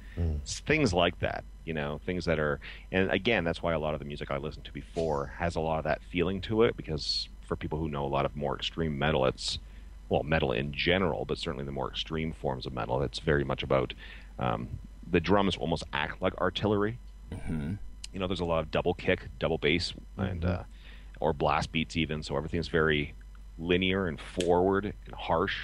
[0.46, 1.44] things like that.
[1.66, 2.62] You know, things that are,
[2.94, 5.60] and again, that's why a lot of the music I listened to before has a
[5.60, 8.56] lot of that feeling to it because for people who know a lot of more
[8.56, 9.60] extreme metal, it's
[10.10, 13.64] well, metal in general, but certainly the more extreme forms of metal, it's very much
[13.64, 13.94] about
[14.40, 14.68] um,
[15.10, 16.98] the drums almost act like artillery.
[17.32, 17.74] Mm-hmm.
[18.14, 20.64] You know, there's a lot of double kick, double bass, and uh,
[21.20, 22.24] or blast beats even.
[22.24, 23.14] So everything's very
[23.58, 25.56] linear and forward and harsh,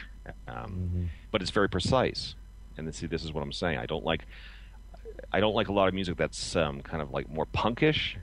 [0.47, 2.35] um, but it's very precise.
[2.77, 3.77] And see, this is what I'm saying.
[3.77, 4.25] I don't like,
[5.31, 8.15] I don't like a lot of music that's um, kind of like more punkish,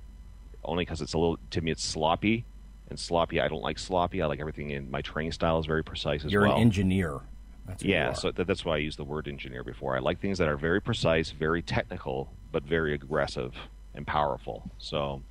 [0.64, 2.44] only because it's a little to me it's sloppy.
[2.88, 4.20] And sloppy, I don't like sloppy.
[4.20, 6.56] I like everything in my training style is very precise as You're well.
[6.56, 7.20] an engineer.
[7.64, 9.96] That's Yeah, so th- that's why I used the word engineer before.
[9.96, 13.54] I like things that are very precise, very technical, but very aggressive
[13.94, 14.68] and powerful.
[14.78, 15.22] So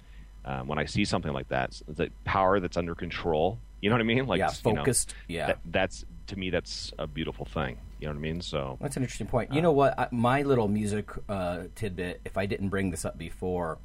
[0.46, 4.02] um, when I see something like that, the power that's under control, you know what
[4.02, 4.26] I mean?
[4.28, 5.48] Like Yeah, you know, focused, yeah.
[5.48, 7.78] that- that's to me that's a beautiful thing.
[8.00, 8.42] You know what I mean?
[8.42, 9.54] So That's an interesting point.
[9.54, 10.00] You know what?
[10.00, 13.78] I, my little music uh, tidbit, if I didn't bring this up before,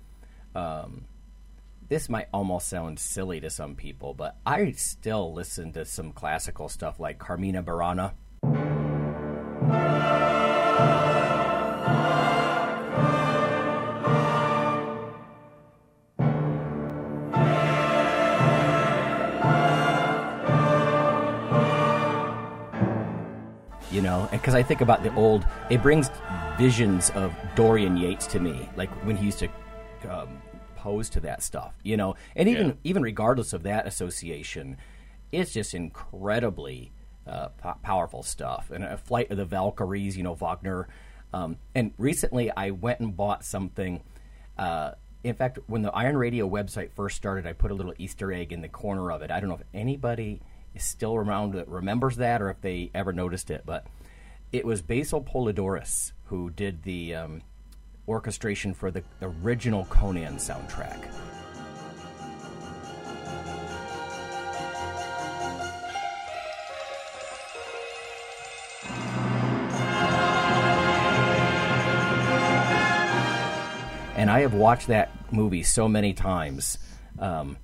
[0.55, 1.07] um,
[1.89, 6.69] this might almost sound silly to some people, but I still listen to some classical
[6.69, 8.13] stuff like Carmina Burana.
[24.39, 26.11] Because i think about the old it brings
[26.59, 29.49] visions of dorian yates to me like when he used to
[30.11, 30.41] um,
[30.77, 32.15] pose to that stuff you know?
[32.37, 32.73] And even Yeah.
[32.85, 34.77] even regardless of that association
[35.33, 36.93] it's just incredibly
[37.27, 38.71] uh, po- powerful stuff.
[38.71, 40.89] And a flight of the valkyries you know wagner
[41.33, 44.03] um, and recently i went and bought something
[44.59, 44.93] uh,
[45.25, 48.53] in fact when the iron radio website first started i put a little easter egg
[48.53, 49.31] in the corner of it.
[49.31, 50.43] I don't know if anybody
[50.75, 53.87] is still around that remembers that or if they ever noticed it but
[54.55, 57.43] it was Basil Poledouris who did the um,
[58.07, 61.09] orchestration for the original conan soundtrack.
[74.17, 76.79] And I have watched that movie so many times
[77.19, 77.57] um,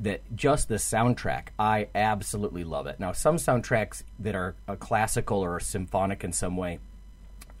[0.00, 3.00] that just the soundtrack, I absolutely love it.
[3.00, 6.78] Now, some soundtracks that are uh, classical or symphonic in some way,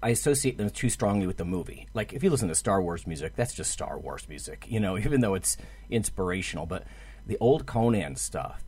[0.02, 1.88] I associate them too strongly with the movie.
[1.92, 4.96] Like if you listen to Star Wars music, that's just Star Wars music, you know,
[4.98, 5.56] even though it's
[5.90, 6.66] inspirational.
[6.66, 6.84] But
[7.26, 8.64] the old Conan stuff,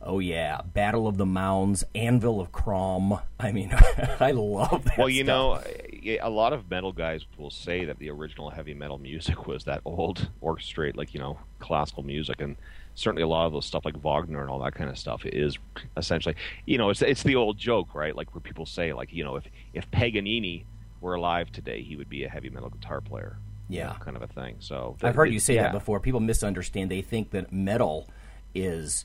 [0.00, 3.20] oh yeah, Battle of the Mounds, Anvil of Crom.
[3.38, 3.72] I mean,
[4.20, 4.98] I love that.
[4.98, 5.64] Well, you stuff.
[5.64, 5.72] know,
[6.04, 9.64] eh, a lot of metal guys will say that the original heavy metal music was
[9.64, 12.56] that old orchestrate, like you know, classical music, and
[12.94, 15.58] certainly a lot of those stuff like Wagner and all that kind of stuff is
[15.96, 16.34] essentially,
[16.66, 18.14] you know, it's it's the old joke, right?
[18.14, 20.64] Like where people say, like you know, if if Paganini
[21.00, 23.36] were alive today, he would be a heavy metal guitar player.
[23.68, 23.86] you Yeah.
[23.88, 24.56] know, kind of a thing.
[24.60, 25.62] So I've heard it- you say yeah.
[25.64, 25.98] that before.
[26.00, 26.90] People misunderstand.
[26.90, 28.08] They think that metal
[28.54, 29.04] is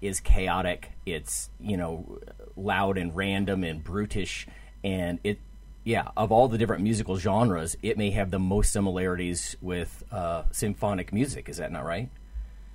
[0.00, 0.92] is chaotic.
[1.04, 2.18] It's you know
[2.56, 4.46] loud and random and brutish,
[4.84, 5.38] and it
[5.84, 10.44] yeah of all the different musical genres, it may have the most similarities with uh,
[10.52, 11.48] symphonic music.
[11.48, 12.08] Is that not right?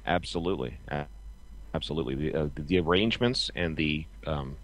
[0.06, 0.78] Absolutely,
[1.74, 2.15] absolutely.
[2.15, 4.58] The, uh, the, the arrangements and the um,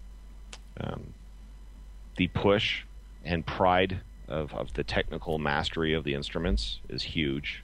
[0.80, 1.14] um,
[2.16, 2.82] the push
[3.24, 7.62] and pride of, of the technical mastery of the instruments is huge.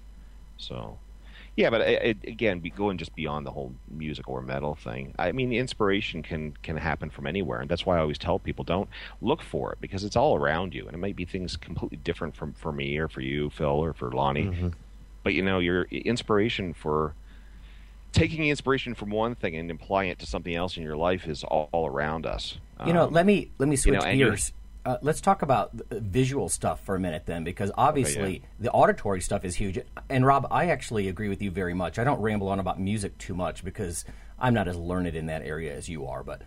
[0.56, 0.98] So,
[1.56, 5.14] yeah, but it, it, again, be, going just beyond the whole music or metal thing.
[5.18, 8.64] I mean, inspiration can can happen from anywhere, and that's why I always tell people
[8.64, 8.88] don't
[9.20, 12.36] look for it because it's all around you, and it might be things completely different
[12.36, 14.44] from for me or for you, Phil, or for Lonnie.
[15.24, 17.14] But you know, your inspiration for
[18.12, 21.44] taking inspiration from one thing and applying it to something else in your life is
[21.44, 22.58] all, all around us.
[22.86, 24.52] You know, Um, let me let me switch you're- gears.
[24.86, 28.46] Uh, let's talk about the visual stuff for a minute, then, because obviously yeah.
[28.60, 29.78] the auditory stuff is huge.
[30.08, 31.98] And Rob, I actually agree with you very much.
[31.98, 34.06] I don't ramble on about music too much because
[34.38, 36.40] I'm not as learned in that area as you are, but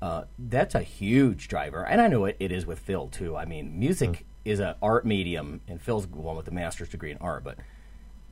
[0.00, 1.84] uh, that's a huge driver.
[1.84, 3.36] And I know it, it is with Phil too.
[3.36, 7.10] I mean, music is an art medium, and Phil's the one with the master's degree
[7.10, 7.56] in art, but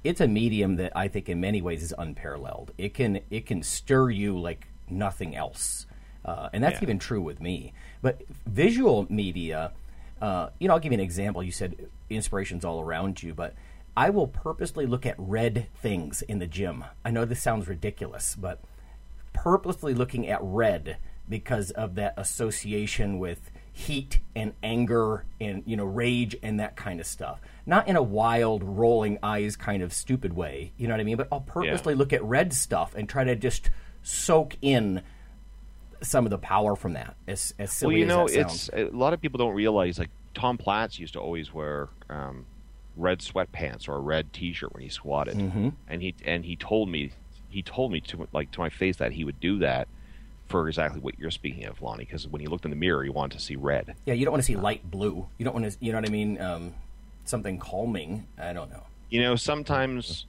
[0.04, 2.72] it's a medium that I think in many ways is unparalleled.
[2.78, 5.86] It can it can stir you like nothing else,
[6.24, 6.84] uh, and that's Yeah.
[6.84, 7.72] even true with me.
[8.00, 9.72] But visual media,
[10.20, 11.42] uh, you know, I'll give you an example.
[11.42, 11.76] You said
[12.08, 13.54] inspiration's all around you, but
[13.96, 16.84] I will purposely look at red things in the gym.
[17.04, 18.60] I know this sounds ridiculous, but
[19.32, 20.96] purposely looking at red
[21.28, 26.98] because of that association with heat and anger and you know rage and that kind
[26.98, 27.40] of stuff.
[27.64, 31.16] Not in a wild rolling eyes kind of stupid way you know what i mean?
[31.16, 33.70] But i'll purposely look at red stuff and try to just
[34.02, 35.02] soak in
[36.02, 39.12] some of the power from that as, as silly well, you know, it's a lot
[39.12, 42.46] of people don't realize like Tom Platz used to always wear um,
[42.96, 45.70] red sweatpants or a red T-shirt when he squatted, mm-hmm.
[45.88, 47.12] and he and he told me
[47.48, 49.88] he told me to like to my face that he would do that
[50.48, 52.04] for exactly what you're speaking of, Lonnie.
[52.04, 53.94] Because when you looked in the mirror, you wanted to see red.
[54.06, 55.26] Yeah, you don't want to see light blue.
[55.38, 56.40] You don't want to, you know what I mean?
[56.40, 56.74] Um,
[57.24, 58.26] something calming.
[58.38, 58.84] I don't know.
[59.10, 60.26] You know, sometimes,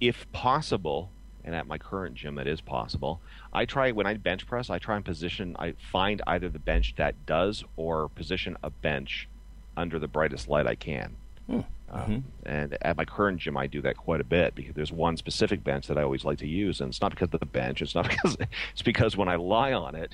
[0.00, 1.10] if possible,
[1.44, 3.20] and at my current gym, it is possible.
[3.52, 4.70] I try when I bench press.
[4.70, 5.56] I try and position.
[5.58, 9.28] I find either the bench that does or position a bench
[9.76, 11.16] under the brightest light I can.
[11.46, 11.60] Hmm.
[11.90, 12.18] Um, mm-hmm.
[12.46, 15.64] And at my current gym, I do that quite a bit because there's one specific
[15.64, 17.82] bench that I always like to use, and it's not because of the bench.
[17.82, 18.36] It's not because
[18.72, 20.12] it's because when I lie on it,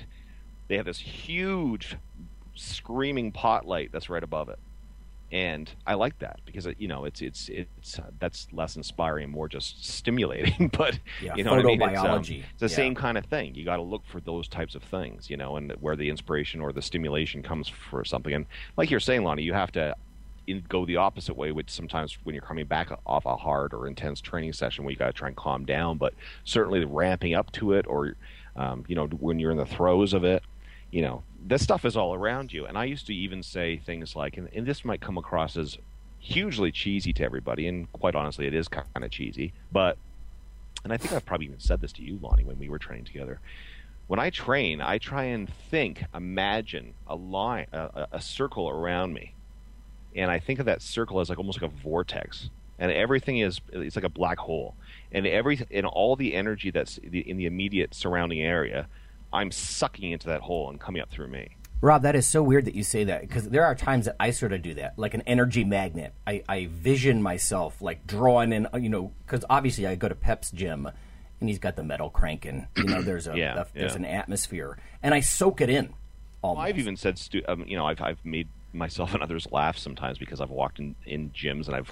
[0.67, 1.97] they have this huge
[2.55, 4.59] screaming pot light that's right above it,
[5.31, 9.49] and I like that because you know it's it's it's uh, that's less inspiring, more
[9.49, 10.69] just stimulating.
[10.77, 11.81] but yeah, you know what I mean?
[11.81, 12.67] It's, um, it's the yeah.
[12.67, 13.53] same kind of thing.
[13.53, 16.61] You got to look for those types of things, you know, and where the inspiration
[16.61, 18.33] or the stimulation comes for something.
[18.33, 18.45] And
[18.77, 19.95] like you're saying, Lonnie, you have to
[20.47, 23.87] in, go the opposite way, which sometimes when you're coming back off a hard or
[23.87, 25.97] intense training session, where you got to try and calm down.
[25.97, 28.15] But certainly ramping up to it, or
[28.55, 30.43] um, you know when you're in the throes of it,
[30.91, 32.65] you know this stuff is all around you.
[32.65, 35.77] And I used to even say things like, and, and this might come across as
[36.19, 39.53] hugely cheesy to everybody, and quite honestly, it is kind of cheesy.
[39.71, 39.97] But
[40.83, 43.05] and I think I've probably even said this to you, Lonnie, when we were training
[43.05, 43.39] together.
[44.07, 49.34] When I train, I try and think, imagine a line, a, a circle around me
[50.15, 52.49] and I think of that circle as like almost like a vortex,
[52.79, 54.75] and everything is it's like a black hole,
[55.11, 58.87] and every and all the energy that's in the immediate surrounding area,
[59.33, 61.55] I'm sucking into that hole and coming up through me.
[61.81, 64.31] Rob, that is so weird that you say that because there are times that I
[64.31, 66.13] sort of do that, like an energy magnet.
[66.25, 70.51] I, I vision myself like drawing in, you know, because obviously I go to Pep's
[70.51, 70.89] gym
[71.39, 72.67] and he's got the metal cranking.
[72.77, 73.97] You know, there's a, yeah, a there's yeah.
[73.97, 75.93] an atmosphere, and I soak it in.
[76.41, 76.57] Almost.
[76.57, 79.77] Well, I've even said, stu- um, you know, I've I've made myself and others laugh
[79.77, 81.91] sometimes because I've walked in, in gyms and I've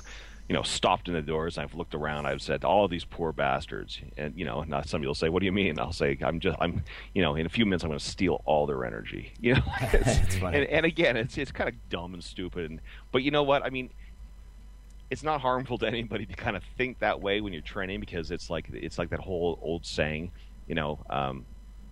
[0.50, 2.26] you know stopped in the doors and I've looked around.
[2.26, 4.00] I've said all these poor bastards.
[4.18, 5.80] And you know and some people say what do you mean?
[5.80, 8.42] I'll say I'm just I'm you know in a few minutes I'm going to steal
[8.46, 9.34] all their energy.
[9.40, 13.32] You know and, and again it's it's kind of dumb and stupid and, but you
[13.32, 13.64] know what?
[13.66, 13.90] I mean
[15.10, 18.32] it's not harmful to anybody to kind of think that way when you're training because
[18.32, 20.32] it's like it's like that whole old saying
[20.68, 21.46] you know um,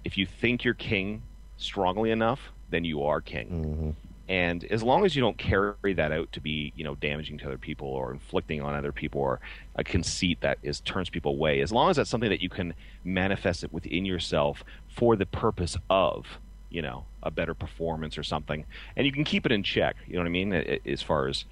[0.04, 1.22] if you think you're king
[1.58, 3.50] strongly enough then you are king.
[3.50, 4.11] Mm-hmm.
[4.32, 7.46] And as long as you don't carry that out to be you know damaging to
[7.46, 9.42] other people or inflicting on other people or
[9.76, 12.74] a conceit that is turns people away as long as that's something that you can
[13.04, 16.26] manifest it within yourself for the purpose of
[16.70, 18.66] you know a better performance or something.
[18.96, 21.44] And you can keep it in check you know what i mean as far as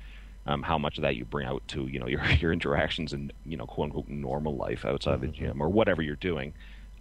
[0.47, 3.31] um, how much of that you bring out to you know your your interactions in
[3.45, 6.53] you know quote unquote normal life outside of the gym or whatever you're doing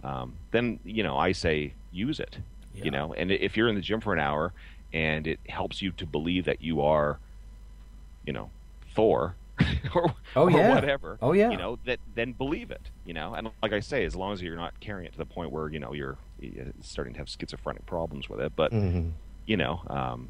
[0.03, 2.37] um, then you know i say use it
[2.75, 2.83] Yeah.
[2.85, 3.13] you know.
[3.13, 4.53] And if you're in the gym for an hour
[4.93, 7.19] and it helps you to believe that you are,
[8.25, 8.49] you know,
[8.95, 9.35] Thor
[9.95, 10.73] or, Oh, or yeah.
[10.73, 11.17] whatever.
[11.21, 11.49] Oh, yeah.
[11.51, 12.89] You know that then believe it.
[13.05, 15.25] You know, and like I say, as long as you're not carrying it to the
[15.25, 19.09] point where you know you're you're starting to have schizophrenic problems with it, but Mm-hmm.
[19.45, 20.29] you know, um,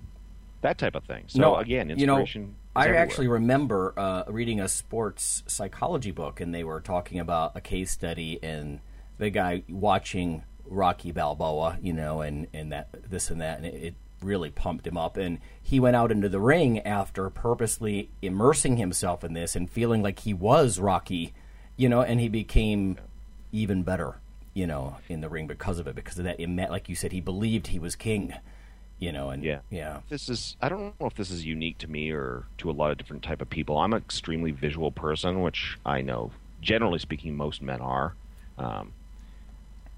[0.62, 1.26] that type of thing.
[1.28, 2.56] So no, again, you know, inspiration.
[2.76, 3.02] I everywhere.
[3.04, 7.92] actually remember uh, reading a sports psychology book, and they were talking about a case
[7.92, 8.80] study and
[9.18, 13.74] the guy watching Rocky Balboa, you know, and and that this and that, and it,
[13.84, 15.18] it really pumped him up.
[15.18, 20.02] And he went out into the ring after purposely immersing himself in this and feeling
[20.02, 21.34] like he was Rocky,
[21.78, 22.98] you know, and he became
[23.52, 24.18] even better,
[24.54, 26.40] you know, in the ring because of it, because of that.
[26.70, 28.34] Like you said, he believed he was king,
[29.00, 29.60] you know, and Yeah.
[29.70, 30.02] yeah.
[30.10, 32.92] this is i don't know if this is unique to me or to a lot
[32.92, 37.34] of different type of people i'm an extremely visual person which i know generally speaking
[37.38, 38.14] most men are
[38.58, 38.92] um,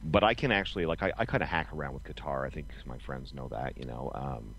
[0.03, 2.73] but i can actually like i, I kind of hack around with guitar i think
[2.85, 4.55] my friends know that you know um,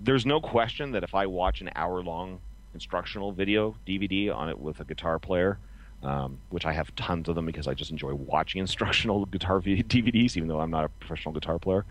[0.00, 2.40] there's no question that if i watch an hour long
[2.74, 5.58] instructional video dvd on it with a guitar player
[6.02, 9.82] um, which I have tons of them because I just enjoy watching instructional guitar v-
[9.82, 11.86] DVDs, even though I'm not a professional guitar player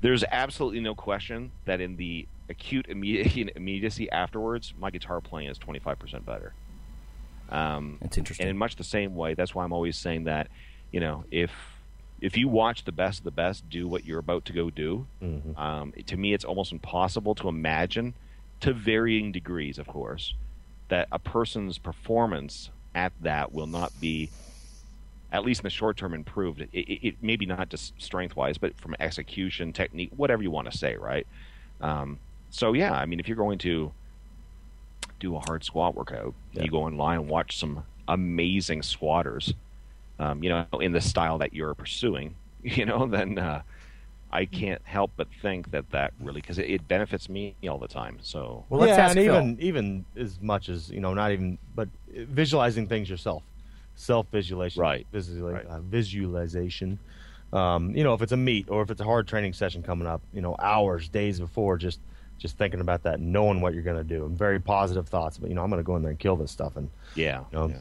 [0.00, 5.58] there's absolutely no question that in the acute immediate, immediacy afterwards, my guitar playing is
[5.58, 6.54] 25% better.
[7.48, 8.44] Um, It's interesting.
[8.44, 10.48] and in much the same way, that's why I'm always saying that,
[10.92, 11.50] you know, if
[12.20, 15.06] if you watch the best of the best do what you're about to go do,
[15.56, 18.14] um, to me, it's almost impossible to imagine,
[18.60, 20.34] to varying degrees, of course,
[20.88, 24.30] that a person's performance at that will not be
[25.30, 26.62] at least in the short term, improved.
[26.62, 30.70] It, it, it maybe not just strength wise, but from execution, technique, whatever you want
[30.72, 31.26] to say, right?
[31.82, 32.18] Um,
[32.50, 33.92] so yeah, I mean, if you're going to
[35.20, 36.62] do a hard squat workout, Yeah.
[36.64, 39.52] you go online and watch some amazing squatters,
[40.18, 43.62] um, you know, in the style that you're pursuing, you know, then uh,
[44.30, 47.88] I can't help but think that that really because it, it benefits me all the
[47.88, 48.18] time.
[48.20, 49.34] So Well, let's yeah, ask and Phil.
[49.34, 53.44] even even as much as you know, not even, but visualizing things yourself,
[53.94, 55.06] self visualization, Right.
[55.12, 55.66] Visuali- Right.
[55.66, 57.00] Uh, visualization.
[57.52, 60.06] Um, you know, if it's a meet or if it's a hard training session coming
[60.06, 62.00] up, you know, hours, days before, just
[62.38, 65.38] just thinking about that, knowing what you're going to do, and very positive thoughts.
[65.38, 67.44] But you know, I'm going to go in there and kill this stuff, and yeah,
[67.50, 67.78] you know, yeah.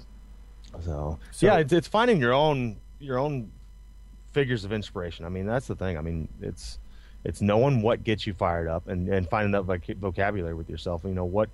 [0.84, 3.52] So, So- yeah, it's, it's finding your own your own
[4.32, 5.26] figures of inspiration.
[5.26, 5.98] I mean, that's the thing.
[5.98, 6.80] I mean, it's
[7.24, 11.02] it's knowing what gets you fired up and, and finding that voc- vocabulary with yourself.
[11.04, 11.50] You know what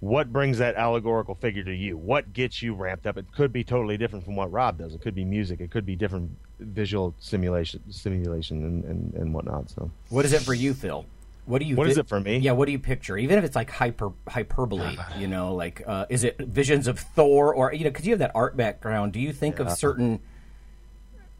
[0.00, 1.96] what brings that allegorical figure to you?
[1.96, 3.18] What gets you ramped up?
[3.18, 4.94] It could be totally different from what Rob does.
[4.94, 5.60] It could be music.
[5.60, 9.68] It could be different visual simulation, simulation, and, and, and whatnot.
[9.70, 11.04] So, What is it for you, Phil?
[11.50, 11.74] What do you?
[11.74, 12.38] What is it for me?
[12.38, 13.18] Yeah, what do you picture?
[13.18, 17.52] Even if it's like hyper hyperbole, you know, like uh, is it visions of Thor
[17.52, 19.12] or you know, because you have that art background.
[19.12, 20.20] Do you think of certain?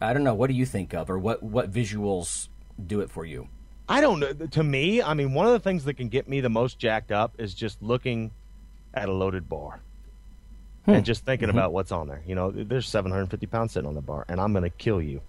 [0.01, 0.35] I don't know.
[0.35, 2.49] What do you think of, or what what visuals
[2.85, 3.49] do it for you?
[3.89, 4.33] I don't know.
[4.33, 7.13] To me, I mean, one of the things that can get me the most jacked
[7.13, 8.33] up is just looking
[8.93, 9.81] at a loaded bar
[10.87, 12.23] and just thinking about what's on there.
[12.27, 15.21] You know, there's 750 pounds sitting on the bar, and I'm going to kill you.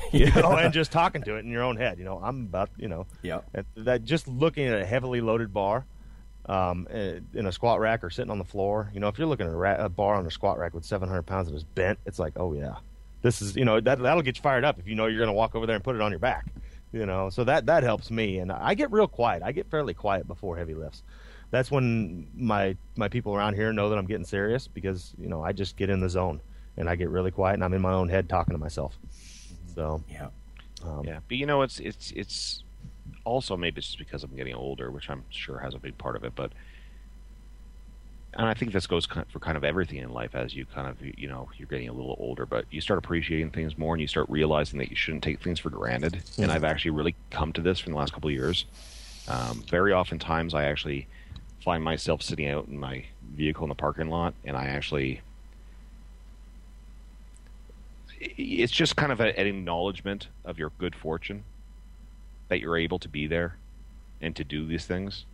[0.12, 1.98] You know, and just talking to it in your own head.
[1.98, 3.40] You know, I'm about, you know, Yeah.
[3.76, 5.84] that just looking at a heavily loaded bar
[6.46, 8.90] um, eh, in a squat rack or sitting on the floor.
[8.94, 10.84] You know, if you're looking at a, ra- a bar on a squat rack with
[10.84, 12.76] 700 pounds and it's bent, it's like, oh yeah,
[13.22, 15.28] this is, you know, that that'll get you fired up if you know you're going
[15.28, 16.46] to walk over there and put it on your back.
[16.90, 19.42] You know, so that that helps me, and I get real quiet.
[19.42, 21.02] I get fairly quiet before heavy lifts.
[21.50, 25.44] That's when my my people around here know that I'm getting serious because you know
[25.44, 26.40] I just get in the zone
[26.78, 28.98] and I get really quiet and I'm in my own head talking to myself.
[29.78, 30.30] So Yeah.
[30.84, 31.20] um, yeah.
[31.28, 32.64] But you know, it's it's it's
[33.24, 36.16] also maybe it's just because I'm getting older, which I'm sure has a big part
[36.16, 36.32] of it.
[36.34, 36.52] But
[38.34, 40.96] and I think this goes for kind of everything in life as you kind of
[41.00, 44.08] you know you're getting a little older, but you start appreciating things more and you
[44.08, 46.22] start realizing that you shouldn't take things for granted.
[46.38, 48.64] And I've actually really come to this from the last couple of years.
[49.28, 51.06] Um, very oftentimes, I actually
[51.64, 53.04] find myself sitting out in my
[53.36, 55.20] vehicle in the parking lot, and I actually
[58.20, 61.44] it's just kind of a, an acknowledgement of your good fortune
[62.48, 63.56] that you're able to be there
[64.20, 65.24] and to do these things.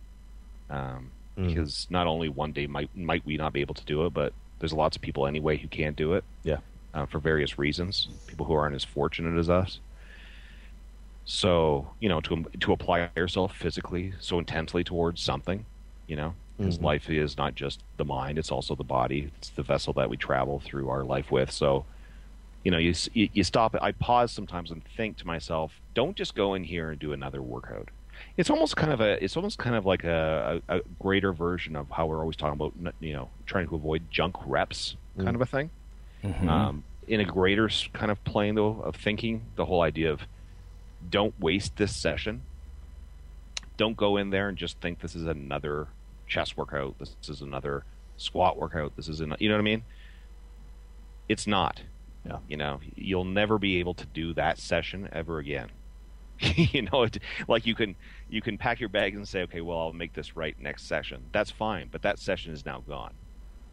[0.69, 4.13] Um, Because not only one day might might we not be able to do it,
[4.13, 6.59] but there's lots of people anyway who can't do it yeah,
[6.93, 8.07] uh, for various reasons.
[8.27, 9.79] People who aren't as fortunate as us.
[11.25, 15.65] So you know, to to apply yourself physically so intensely towards something,
[16.07, 19.31] you know, because life is not just the mind; it's also the body.
[19.37, 21.51] It's the vessel that we travel through our life with.
[21.51, 21.83] So,
[22.65, 23.75] you know, you you, stop.
[23.79, 27.41] I pause sometimes and think to myself, don't just go in here and do another
[27.41, 27.89] workout.
[28.37, 29.23] It's almost kind of a.
[29.23, 32.59] It's almost kind of like a, a, a greater version of how we're always talking
[32.59, 35.69] about, you know, trying to avoid junk reps, kind of a thing.
[36.49, 40.21] Um, in a greater kind of plane though of thinking the whole idea of
[41.07, 42.41] don't waste this session.
[43.77, 45.87] Don't go in there and just think this is another
[46.27, 46.97] chest workout.
[46.97, 47.83] This is another
[48.17, 48.95] squat workout.
[48.95, 49.83] This is an, you know what i mean?
[51.29, 51.81] It's not
[52.25, 52.39] Yeah.
[52.47, 55.69] you know you'll never be able to do that session ever again.
[56.39, 57.95] You know it, like you can
[58.29, 61.23] you can pack your bags and say okay well i'll make this right next session.
[61.31, 63.13] That's fine but that session is now gone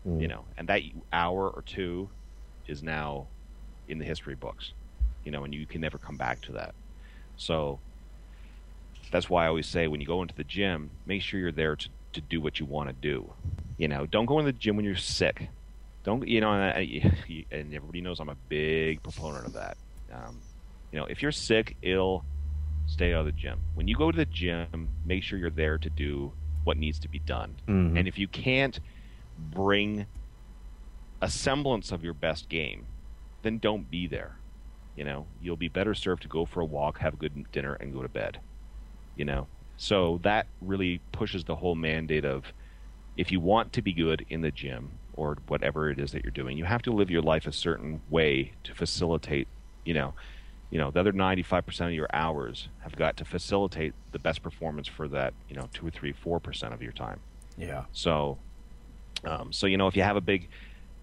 [0.07, 0.21] mm.
[0.21, 0.83] you know and that
[1.13, 2.09] hour or two
[2.69, 3.27] is now
[3.89, 4.73] in the history books
[5.25, 6.75] you know and you can never come back to that.
[7.37, 7.81] So
[9.11, 11.77] that's why i always say when you go into the gym make sure you're there
[11.77, 13.33] to, to do what you want to do.
[13.77, 15.49] You know don't go in the gym when you're sick
[16.05, 19.77] don't you know and, I- and everybody knows i'm a big proponent of that
[20.13, 20.43] um,
[20.91, 22.25] you know if you're sick ill
[22.87, 25.79] stay out of the gym when you go to the gym make sure you're there
[25.79, 26.35] to do
[26.65, 27.99] what needs to be done Mhm.
[27.99, 28.81] and if you can't
[29.37, 30.07] bring
[31.21, 32.89] a semblance of your best game,
[33.43, 34.41] then don't be there.
[34.97, 37.75] You know, you'll be better served to go for a walk, have a good dinner,
[37.75, 38.41] and go to bed.
[39.15, 42.53] You know, so that really pushes the whole mandate of
[43.17, 46.31] if you want to be good in the gym or whatever it is that you're
[46.31, 49.49] doing, you have to live your life a certain way to facilitate.
[49.85, 50.15] You know,
[50.71, 54.89] you know the other 95% of your hours have got to facilitate the best performance
[54.89, 55.35] for that.
[55.49, 57.21] You know, two or three, four percent of your time.
[57.57, 57.85] Yeah.
[57.93, 58.39] So,
[59.25, 60.49] um, so you know, if you have a big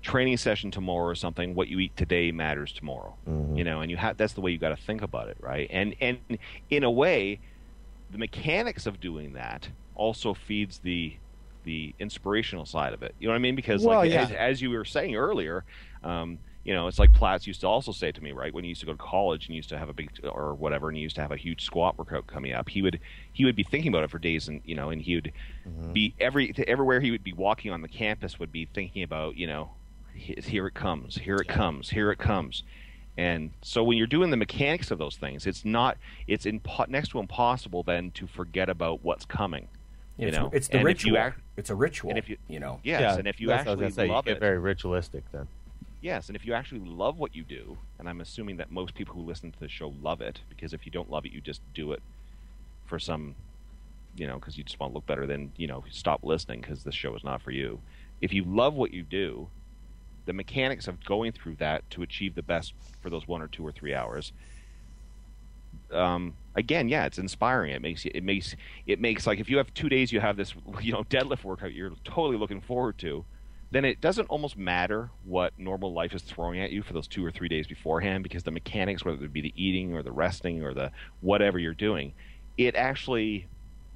[0.02, 3.16] training session tomorrow or something, what you eat today matters tomorrow.
[3.58, 5.68] You know, and you have that's the way you got to think about it, right?
[5.72, 6.20] And and
[6.70, 7.40] in a way,
[8.12, 11.16] the mechanics of doing that also feeds the
[11.70, 13.16] the inspirational side of it.
[13.20, 13.56] You know what I mean?
[13.56, 14.24] Because Well, like yeah.
[14.24, 15.66] as, as you were saying earlier,
[16.04, 18.70] um, you know, it's like Platz used to also say to me, right, when he
[18.70, 21.04] used to go to college and used to have a big or whatever, and he
[21.04, 22.70] used to have a huge squat workout coming up.
[22.70, 23.00] He would
[23.32, 25.32] he would be thinking about it for days, and you know, and he would
[25.94, 29.48] be every everywhere he would be walking on the campus would be thinking about, you
[29.48, 29.72] know,
[30.14, 32.64] here it comes, here it comes, here it comes,
[33.18, 35.98] And so when you're doing the mechanics of those things, it's not
[36.28, 39.70] it's impo- next to impossible then to forget about what's coming.
[40.20, 41.12] You it's, know, it's the And if ritual.
[41.14, 42.10] you act- it's a ritual.
[42.10, 43.82] and if you- you know, yes, yeah, and if you that's what I was actually
[43.84, 45.48] gonna say, you love get it, very ritualistic then.
[46.02, 49.16] Yes, and if you actually love what you do, and I'm assuming that most people
[49.16, 51.62] who listen to the show love it, because if you don't love it, you just
[51.74, 52.02] do it
[52.86, 53.36] for some,
[54.18, 56.84] you know, because you just want to look better, then, you know, stop listening because
[56.84, 57.82] this show is not for you.
[58.22, 59.50] If you love what you do,
[60.26, 63.66] the mechanics of going through that to achieve the best for those one or two
[63.66, 64.32] or three hours,
[65.92, 67.72] um, again, yeah, it's inspiring.
[67.72, 70.38] It makes you, it makes it makes like if you have two days, you have
[70.38, 73.26] this you know deadlift workout you're totally looking forward to,
[73.72, 77.26] then it doesn't almost matter what normal life is throwing at you for those two
[77.26, 80.64] or three days beforehand because the mechanics, whether it be the eating or the resting
[80.64, 82.14] or the whatever you're doing,
[82.58, 83.48] it actually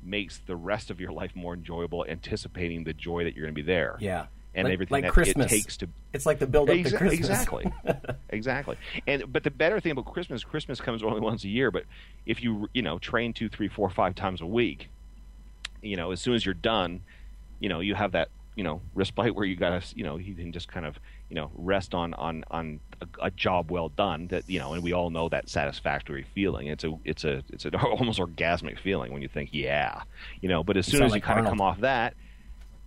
[0.04, 3.62] makes the rest of your life more enjoyable, anticipating the joy that you're going to
[3.62, 3.98] be there.
[4.00, 4.26] yeah,
[4.56, 5.52] and like, everything like that Christmas.
[5.52, 7.14] it takes to It's like the build up to Christmas.
[7.14, 7.72] Exactly,
[8.30, 8.78] exactly.
[9.08, 11.72] And but the better thing about Christmas, Christmas comes only once a year.
[11.72, 11.86] But
[12.26, 14.90] if you you know train two, three, four, five times a week,
[15.82, 17.02] you know as soon as you're done,
[17.60, 20.52] you know you have that you know respite where you gotta you know you can
[20.52, 21.00] just kind of
[21.30, 24.84] you know rest on on on a, a job well done that you know and
[24.84, 26.68] we all know that satisfactory feeling.
[26.68, 30.04] It's a it's a it's an almost orgasmic feeling when you think yeah
[30.42, 30.64] you know.
[30.64, 32.14] But as You soon as you like kind of come off that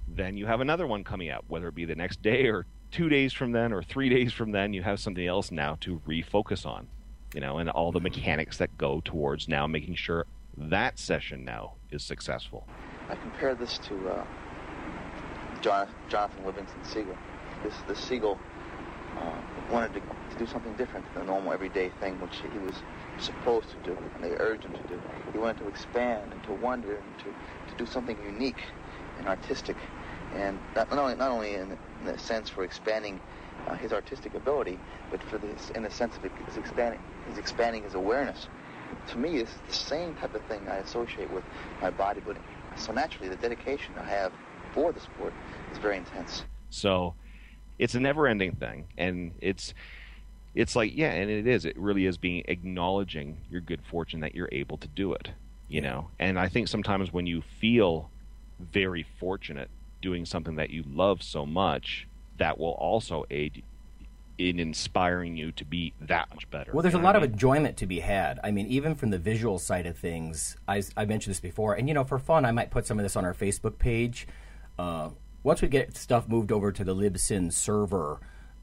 [0.09, 3.09] then you have another one coming up, whether it be the next day or two
[3.09, 4.73] days from then or three days from then.
[4.73, 6.89] You have something else now to refocus on,
[7.35, 10.27] you know, and all the mechanics that go towards now making sure
[10.57, 12.67] that session now is successful.
[13.09, 14.25] I compare this to uh,
[15.61, 17.19] Jonathan, Jonathan Livingston Seagull.
[17.63, 18.39] This this seagull
[19.19, 19.41] uh,
[19.71, 22.75] wanted to, to do something different than the normal everyday thing which he was
[23.19, 25.01] supposed to do and they urged him to do.
[25.33, 28.63] He wanted to expand and to wonder and to, to do something unique
[29.19, 29.77] and artistic,
[30.37, 33.21] and not, not only not only in, in the sense for expanding
[33.67, 34.79] uh, his artistic ability,
[35.11, 38.49] but for this in the sense of his expanding his expanding his awareness.
[39.09, 41.43] To me, it's the same type of thing I associate with
[41.83, 42.43] my bodybuilding.
[42.77, 44.33] So naturally, the dedication I have
[44.73, 45.33] for the sport
[45.73, 46.45] is very intense.
[46.71, 47.15] So
[47.79, 49.75] it's a never-ending thing, and it's
[50.55, 51.65] it's like yeah, and it is.
[51.65, 55.31] It really is being acknowledging your good fortune that you're able to do it.
[55.69, 58.11] You know, and I think sometimes when you feel
[58.61, 59.71] very fortunate
[60.01, 62.07] doing something that you love so much,
[62.39, 63.63] that will also aid
[64.39, 66.71] in inspiring you to be that much better.
[66.73, 68.39] Well, there's a lot of enjoyment to be had.
[68.45, 71.89] I mean, even from the visual side of things, I, I mentioned this before, and
[71.89, 74.27] you know, for fun, I might put some of this on our Facebook page.
[74.79, 75.11] Uh,
[75.43, 78.21] once we get stuff moved over to the Libsyn server,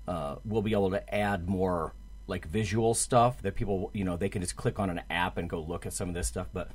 [0.07, 1.93] uh, we'll be able to add more
[2.27, 5.49] like visual stuff that people, you know, they can just click on an app and
[5.49, 6.47] go look at some of this stuff.
[6.53, 6.69] But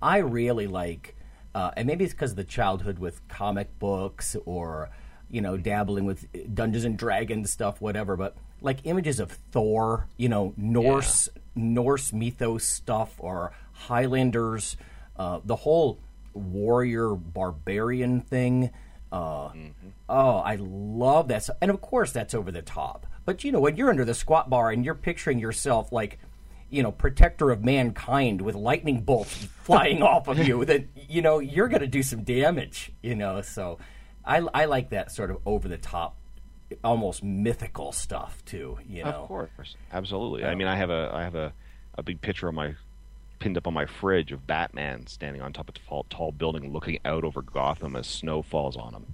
[0.00, 1.16] I really like,
[1.56, 4.90] uh, and maybe it's because of the childhood with comic books or
[5.30, 8.14] you know dabbling with Dungeons and Dragons stuff, whatever.
[8.14, 14.76] But like images of Thor, you know, Norse Norse mythos stuff or Highlanders,
[15.16, 15.98] uh, the whole
[16.34, 18.70] warrior barbarian thing.
[19.10, 19.50] Uh,
[20.10, 21.48] Oh, I love that.
[21.62, 23.06] And of course, that's over the top.
[23.24, 26.18] But you know, when you're under the squat bar and you're picturing yourself like,
[26.70, 31.38] you know, protector of mankind with lightning bolts flying off of you, then you know
[31.38, 32.92] you're going to do some damage.
[33.02, 33.78] You know, so
[34.24, 36.16] I, I like that sort of over the top,
[36.82, 38.78] almost mythical stuff too.
[38.88, 40.44] You know, Of course, absolutely.
[40.44, 41.52] I mean, I have a I have a,
[41.96, 42.74] a big picture of my
[43.38, 46.72] pinned up on my fridge of Batman standing on top of a tall, tall building,
[46.72, 49.06] looking out over Gotham as snow falls on him.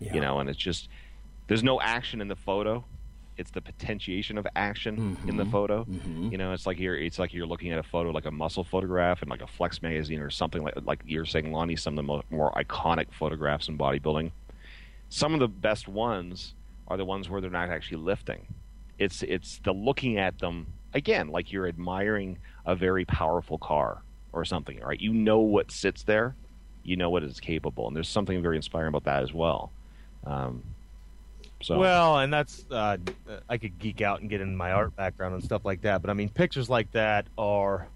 [0.00, 0.14] Yeah.
[0.14, 0.88] You know, and it's just
[1.46, 2.84] there's no action in the photo.
[3.38, 5.84] It's the potentiation of action in the photo.
[6.32, 8.64] You know, it's like you're it's like you're looking at a photo like a muscle
[8.64, 11.76] photograph in like a Flex magazine or something like like you're saying, Lonnie.
[11.76, 14.30] Some of the mo- more iconic photographs in bodybuilding
[15.08, 16.54] some of the best ones
[16.88, 18.46] are the ones where they're not actually lifting.
[18.98, 24.44] It's it's the looking at them again like you're admiring a very powerful car or
[24.44, 25.00] something, right?
[25.00, 26.34] You know what sits there,
[26.82, 29.70] you know what is capable, and there's something very inspiring about that as well.
[30.24, 30.62] Um,
[31.62, 32.98] so Well, and that's uh,
[33.48, 36.10] I could geek out and get into my art background and stuff like that, but
[36.10, 37.88] I mean, pictures like that are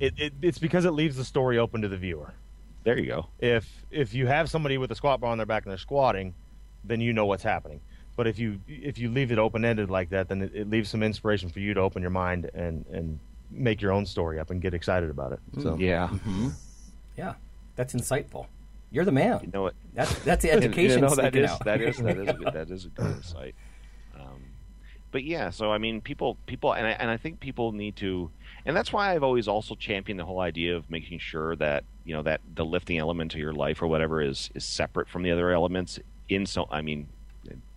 [0.00, 2.34] it, it it's because it leaves the story open to the viewer.
[2.84, 3.26] there you go.
[3.38, 6.34] If if you have somebody with a squat bar on their back and they're squatting,
[6.84, 7.80] then you know what's happening.
[8.16, 10.88] But if you if you leave it open ended like that, then it, it leaves
[10.90, 13.18] some inspiration for you to open your mind and and
[13.50, 15.40] make your own story up and get excited about it.
[15.62, 16.10] So Yeah,
[17.16, 17.34] yeah,
[17.76, 18.46] that's insightful.
[18.90, 19.40] You're the man.
[19.42, 19.74] you know what?
[19.94, 21.00] That's that's the education.
[21.02, 23.54] you know, that is that is that is a good, that is a good insight.
[24.14, 24.42] Um,
[25.10, 28.30] but yeah, so I mean, people people and I, and I think people need to,
[28.64, 32.14] and that's why I've always also championed the whole idea of making sure that you
[32.14, 35.30] know that the lifting element of your life or whatever is is separate from the
[35.30, 35.98] other elements.
[36.28, 37.08] In so, I mean,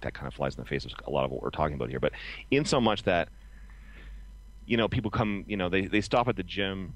[0.02, 1.90] that kind of flies in the face of a lot of what we're talking about
[1.90, 2.14] here, but
[2.50, 3.30] in so much that
[4.70, 6.94] you know, people come, you know, they they stop at the gym.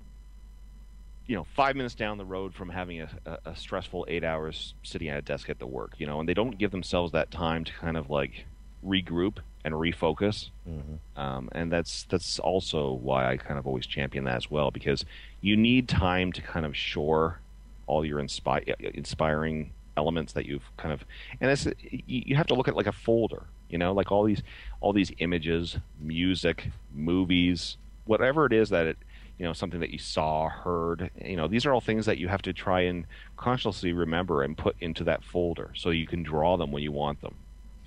[1.27, 3.09] You know, five minutes down the road from having a,
[3.45, 6.33] a, stressful eight hours sitting at a desk at the work, you know, and they
[6.33, 8.45] don't give themselves that time to kind of like
[8.85, 10.49] regroup and refocus.
[10.69, 11.19] Mm-hmm.
[11.19, 15.05] Um, and that's that's also why I kind of always champion that as well because
[15.41, 17.39] you need time to kind of shore
[17.87, 21.05] all your inspi- inspiring elements that you've kind of
[21.39, 24.23] and it's you you have to look at like a folder you know like all
[24.23, 24.41] these
[24.81, 28.97] all these images music movies whatever it is that it
[29.37, 32.27] you know something that you saw heard you know these are all things that you
[32.27, 33.05] have to try and
[33.37, 37.19] consciously remember and put into that folder so you can draw them when you want
[37.21, 37.35] them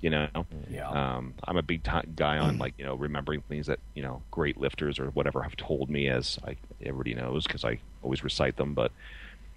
[0.01, 0.27] you know
[0.69, 0.89] Yeah.
[0.89, 4.21] um, i'm a big time guy on like you know remembering things that you know
[4.31, 8.57] great lifters or whatever have told me as I, everybody knows because i always recite
[8.57, 8.91] them but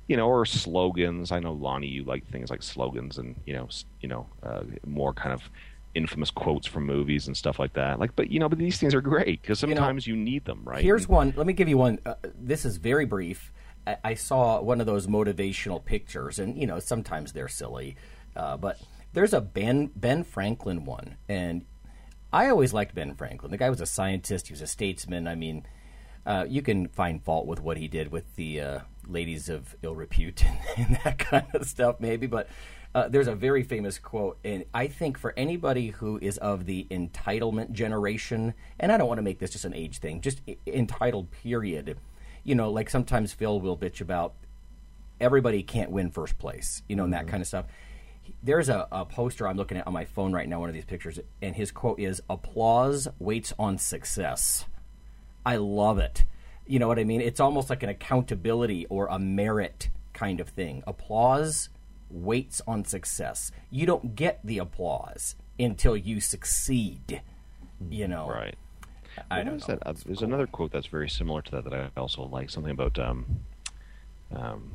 [0.09, 1.31] you know, or slogans.
[1.31, 3.69] I know Lonnie, you like things like slogans and you know,
[4.01, 5.49] you know, uh, more kind of
[5.95, 7.99] infamous quotes from movies and stuff like that.
[7.99, 10.83] Like, but you know, but these things are great because sometimes you, need them, right?
[10.83, 11.33] Here's one.
[11.37, 11.99] Let me give you one.
[12.05, 13.53] Uh, this is very brief.
[13.87, 17.97] I, I saw one of those motivational pictures, and you know sometimes they're silly,
[18.37, 18.81] uh, but
[19.13, 21.65] there's a Ben Ben Franklin one, and
[22.33, 23.51] I always liked Ben Franklin.
[23.51, 24.49] The guy was a scientist.
[24.49, 25.27] He was a statesman.
[25.27, 25.67] I mean,
[26.25, 29.95] uh, you can find fault with what he did with the uh, ladies of ill
[29.95, 32.27] repute and, and that kind of stuff, maybe.
[32.27, 32.49] But
[32.95, 36.87] uh, there's a very famous quote, and I think for anybody who is of the
[36.91, 40.57] entitlement generation, and I don't want to make this just an age thing, just i-
[40.67, 41.99] entitled period.
[42.43, 44.35] You know, like sometimes Phil will bitch about
[45.21, 47.67] everybody can't win first place, you know, and that kind of stuff.
[48.43, 50.85] There's a, a poster I'm looking at on my phone right now, one of these
[50.85, 54.65] pictures, and his quote is "Applause waits on success."
[55.47, 56.25] I love it.
[56.67, 57.21] You know what I mean?
[57.21, 60.83] It's almost like an accountability or a merit kind of thing.
[60.87, 61.69] Applause
[62.11, 63.51] waits on success.
[63.71, 67.23] You don't get the applause until you succeed.
[67.89, 68.57] You know, right.
[69.31, 69.79] I don't know.
[69.83, 69.97] that?
[70.05, 72.51] There's another quote that's very similar to that that I also like.
[72.51, 73.27] Something about um,
[74.35, 74.71] um,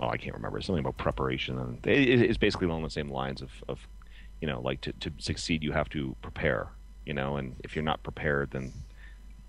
[0.00, 0.58] oh, I can't remember.
[0.58, 3.86] It's something about preparation, and it, it- it's basically along the same lines of, of
[4.40, 6.68] you know, like to, to succeed, you have to prepare.
[7.04, 8.72] You know, and if you're not prepared, then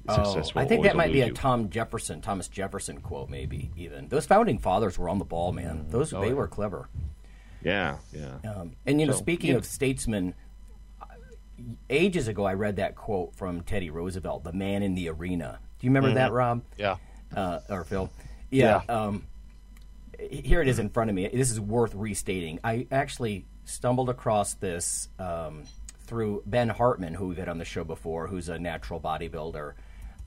[0.10, 1.32] Oh, I think that might be a.
[1.32, 4.08] Tom Jefferson, Thomas Jefferson quote, maybe even.
[4.08, 5.86] Those founding fathers were on the ball, man.
[5.90, 6.90] Those they were clever.
[7.64, 8.38] Yeah, yeah.
[8.50, 9.58] Um, and you know, So, speaking yeah.
[9.58, 10.34] of statesmen,
[11.90, 15.88] ages ago I read that quote from Teddy Roosevelt, "The man in the arena." Do
[15.88, 16.64] you remember that, Rob?
[16.78, 16.98] Yeah.
[17.36, 18.10] uh, or Phil.
[18.50, 18.82] Yeah.
[18.88, 18.96] Yeah.
[18.96, 19.28] Um,
[20.30, 21.28] here it is in front of me.
[21.28, 22.60] This is worth restating.
[22.64, 25.64] I actually stumbled across this um,
[26.02, 29.74] through Ben Hartman, who we've had on the show before, who's a natural bodybuilder.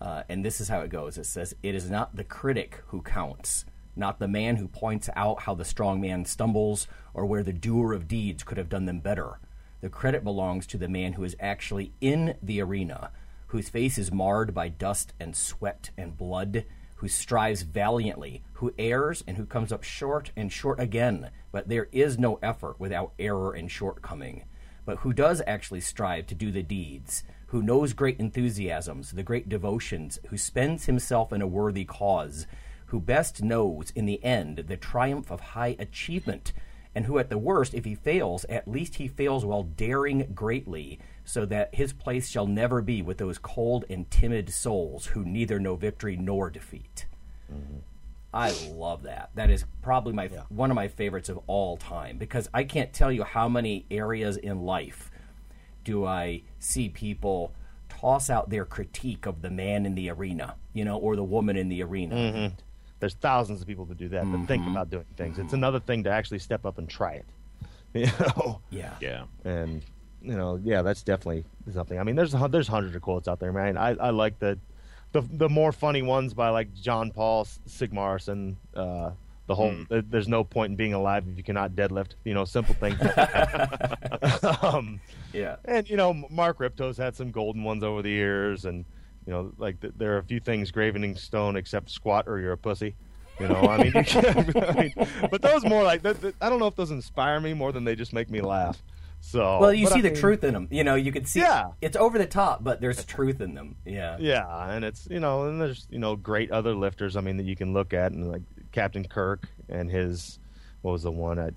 [0.03, 3.03] Uh, and this is how it goes it says, It is not the critic who
[3.03, 7.53] counts, not the man who points out how the strong man stumbles or where the
[7.53, 9.39] doer of deeds could have done them better.
[9.81, 13.13] The credit belongs to the man who is actually in the arena,
[13.49, 16.65] whose face is marred by dust and sweat and blood,
[16.97, 21.31] who strives valiantly, who errs and who comes up short and short again.
[21.53, 24.47] But there is no effort without error and shortcoming.
[24.85, 27.23] But who does actually strive to do the deeds,
[27.53, 32.47] who knows great enthusiasms, the great devotions, who spends himself in a worthy cause,
[32.87, 36.55] who best knows in the end the triumph of high achievement,
[36.95, 40.99] and who at the worst, if he fails, at least he fails while daring greatly,
[41.27, 45.61] so that his place shall never be with those cold and timid souls who neither
[45.61, 47.05] know victory nor defeat.
[47.53, 47.81] Mm-hmm.
[48.33, 49.29] I love that.
[49.35, 53.13] That is probably my one of my favorites of all time because I can't tell
[53.13, 55.11] you how many areas in life
[55.85, 57.53] do I see people
[57.89, 61.57] toss out their critique of the man in the arena, you know, or the woman
[61.57, 62.53] in the arena.
[63.01, 65.39] There's thousands of people that do that that think about doing things.
[65.39, 67.27] It's another thing to actually step up and try it.
[67.95, 68.61] You know.
[68.71, 68.95] Yeah.
[69.03, 69.25] Yeah.
[69.45, 69.83] and
[70.23, 71.99] you know, yeah, that's definitely something.
[71.99, 73.77] I mean, there's there's hundreds of quotes out there, man.
[73.77, 74.59] I, I like the,
[75.11, 78.55] the the more funny ones by like John Paul Sigmarsson.
[78.75, 79.11] Uh,
[79.47, 82.13] the whole there- there's no point in being alive if you cannot deadlift.
[82.25, 82.99] You know, simple things.
[84.63, 85.01] um,
[85.33, 85.57] Yeah.
[85.65, 88.85] and you know, Mark Rippetoe's had some golden ones over the years, and
[89.27, 92.39] you know, like th- there are a few things graven in stone except squat or
[92.41, 92.95] you're a pussy.
[93.41, 94.93] You know, I mean, you can't, I mean
[95.31, 97.85] but those more like th- th- I don't know if those inspire me more than
[97.85, 98.83] they just make me laugh.
[99.25, 100.69] So Well, you see I the mean, truth in them.
[100.71, 101.71] You know, you can see Yeah.
[101.81, 103.77] it's over the top, but there's truth in them.
[103.87, 104.17] Yeah.
[104.19, 107.17] Yeah, and it's you know, and there's you know great other lifters.
[107.17, 110.39] I mean that you can look at, and like Captain Kirk and his
[110.83, 111.51] what was the one I,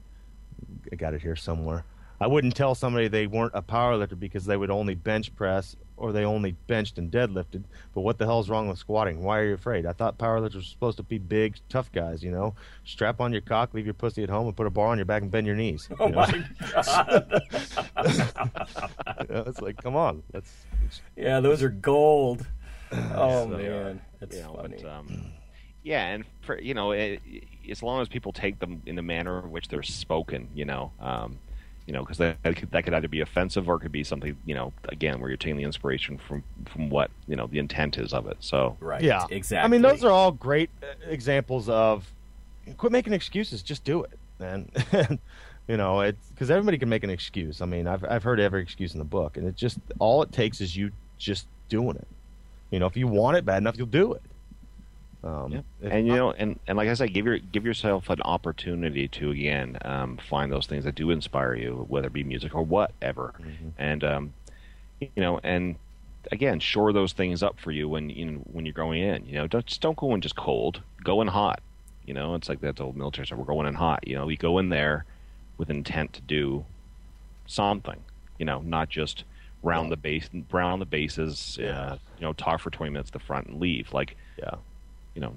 [0.91, 1.83] I got it here somewhere.
[2.19, 5.75] I wouldn't tell somebody they weren't a power lifter because they would only bench press
[5.97, 7.63] or they only benched and deadlifted.
[7.93, 9.23] But what the hell's wrong with squatting?
[9.23, 9.85] Why are you afraid?
[9.85, 12.21] I thought power lifters were supposed to be big, tough guys.
[12.23, 12.53] You know,
[12.83, 15.05] strap on your cock, leave your pussy at home, and put a bar on your
[15.05, 15.87] back and bend your knees.
[15.99, 16.17] Oh you know?
[16.17, 17.41] my god.
[19.27, 20.51] You know, it's like, come on, that's
[21.15, 22.45] Yeah, those are gold.
[23.15, 24.77] Oh So, man, that's you know, funny.
[24.81, 25.31] but, um,
[25.83, 27.19] yeah, and for you know, it,
[27.69, 30.91] as long as people take them in the manner in which they're spoken, you know,
[30.99, 31.39] um,
[31.85, 34.03] you know, because that that could, that could either be offensive or it could be
[34.03, 37.59] something, you know, again, where you're taking the inspiration from from what you know the
[37.59, 38.37] intent is of it.
[38.39, 39.01] So right.
[39.01, 39.65] Yeah, Exactly.
[39.65, 42.11] I mean, those are all great uh, examples of
[42.77, 43.61] quit making excuses.
[43.61, 44.69] Just do it, man.
[45.67, 47.61] you know, it's because everybody can make an excuse.
[47.61, 50.31] I mean, I've I've heard every excuse in the book, and it just all it
[50.31, 52.07] takes is you just doing it.
[52.71, 54.21] You know, if you want it bad enough, you'll do it.
[55.25, 55.89] Um, Yeah.
[55.89, 59.31] and you know, and, and like I said, give your give yourself an opportunity to
[59.31, 63.33] again um, find those things that do inspire you, whether it be music or whatever,
[63.77, 64.33] and um,
[64.99, 65.75] you know, and
[66.31, 69.25] again, shore those things up for you when you know, when you're going in.
[69.25, 71.59] You know, don't just don't go in just cold, go in hot.
[72.05, 73.39] You know, it's like that old military stuff.
[73.39, 74.07] We're going in hot.
[74.07, 75.05] You know, we go in there
[75.57, 76.65] with intent to do
[77.47, 77.99] something.
[78.37, 79.23] You know, not just
[79.63, 81.57] round the base, round the bases.
[81.57, 83.91] Uh, you know, talk for twenty minutes at the front and leave.
[83.91, 84.55] Like, yeah,
[85.15, 85.33] you know,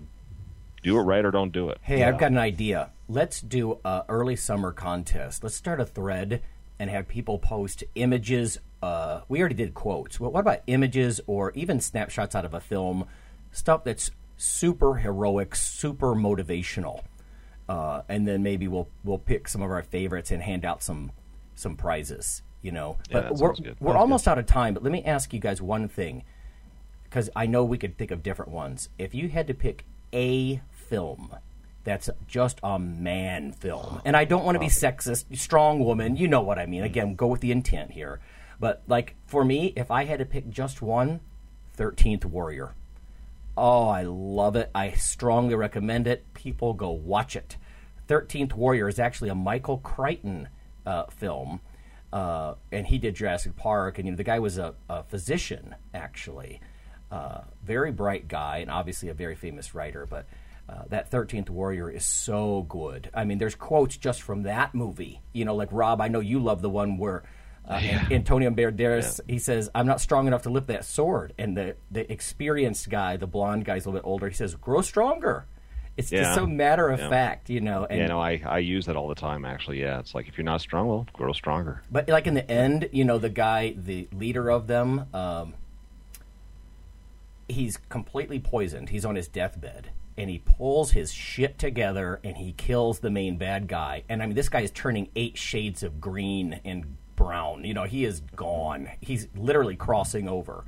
[0.83, 1.79] do it right or don't do it.
[1.81, 2.91] Hey, I've got an idea.
[3.09, 5.43] Let's do a early summer contest.
[5.43, 6.43] Let's start a thread
[6.79, 8.59] and have people post images.
[8.83, 10.21] Uh, we already did quotes.
[10.21, 13.07] What, what about images or even snapshots out of a film?
[13.51, 17.03] Stuff that's super heroic, super motivational,
[17.69, 21.11] uh, and then maybe we'll we'll pick some of our favorites and hand out some
[21.55, 22.43] some prizes.
[22.63, 23.77] You know, Yeah, but that we're sounds good.
[23.81, 24.75] we're Sounds almost out of time.
[24.75, 26.25] But let me ask you guys one thing
[27.09, 28.89] because I know we could think of different ones.
[28.99, 31.35] If you had to pick a film
[31.85, 36.29] that's just a man film, and I don't want to be sexist, strong woman, you
[36.29, 36.83] know what I mean.
[36.83, 38.21] Again, go with the intent here.
[38.61, 41.21] But like for me, if I had to pick just one,
[41.75, 42.75] Thirteenth Warrior.
[43.57, 44.71] Oh, I love it.
[44.75, 46.33] I strongly recommend it.
[46.35, 47.57] People go watch it.
[48.07, 50.49] Thirteenth Warrior is actually a Michael Crichton
[50.85, 51.61] uh, film,
[52.13, 53.99] uh, and he did Jurassic Park.
[53.99, 56.61] And you know, the guy was a, a physician, actually,
[57.11, 60.07] uh, very bright guy, and obviously a very famous writer.
[60.07, 60.27] But
[60.69, 63.11] uh, that Thirteenth Warrior is so good.
[63.15, 65.21] I mean, there's quotes just from that movie.
[65.33, 67.23] You know, like Rob, I know you love the one where.
[67.67, 71.77] Uh, Antonio Banderas, he says, "I'm not strong enough to lift that sword." And the
[71.91, 74.27] the experienced guy, the blonde guy, is a little bit older.
[74.27, 75.45] He says, "Grow stronger."
[75.99, 76.21] It's Yeah.
[76.21, 77.09] just so matter of Yeah.
[77.11, 77.85] fact, you know.
[77.85, 79.45] And yeah, no, I, I use that all the time.
[79.45, 81.83] Actually, yeah, it's like if you're not strong, well, grow stronger.
[81.91, 85.53] But like in the end, you know, the guy, the leader of them, um,
[87.49, 88.91] he's completely poisoned.
[88.91, 93.37] He's on his deathbed, and he pulls his shit together and he kills the main
[93.37, 94.05] bad guy.
[94.09, 97.65] And I mean, this guy is turning eight shades of green and brown.
[97.65, 98.89] You know, he is gone.
[99.01, 100.65] He's literally crossing over.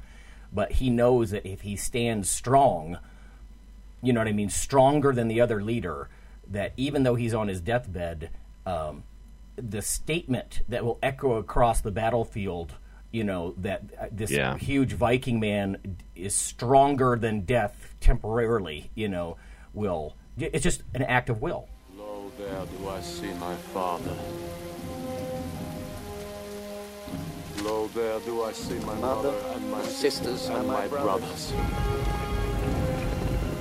[0.53, 2.99] But he knows that if he stands strong,
[4.03, 6.09] you know what I mean, stronger than the other leader,
[6.49, 8.31] that even though he's on his deathbed,
[8.67, 9.05] um,
[9.57, 12.75] the statement that will echo across the battlefield,
[13.11, 14.57] you know, that uh, this Yeah.
[14.59, 19.37] huge Viking man is stronger than death temporarily, you know,
[19.75, 20.17] will.
[20.39, 21.69] It's just an act of will.
[21.97, 24.15] Lo, there do I see my father.
[27.63, 31.53] Lo, there do I see my mother, and my sisters and, my brothers.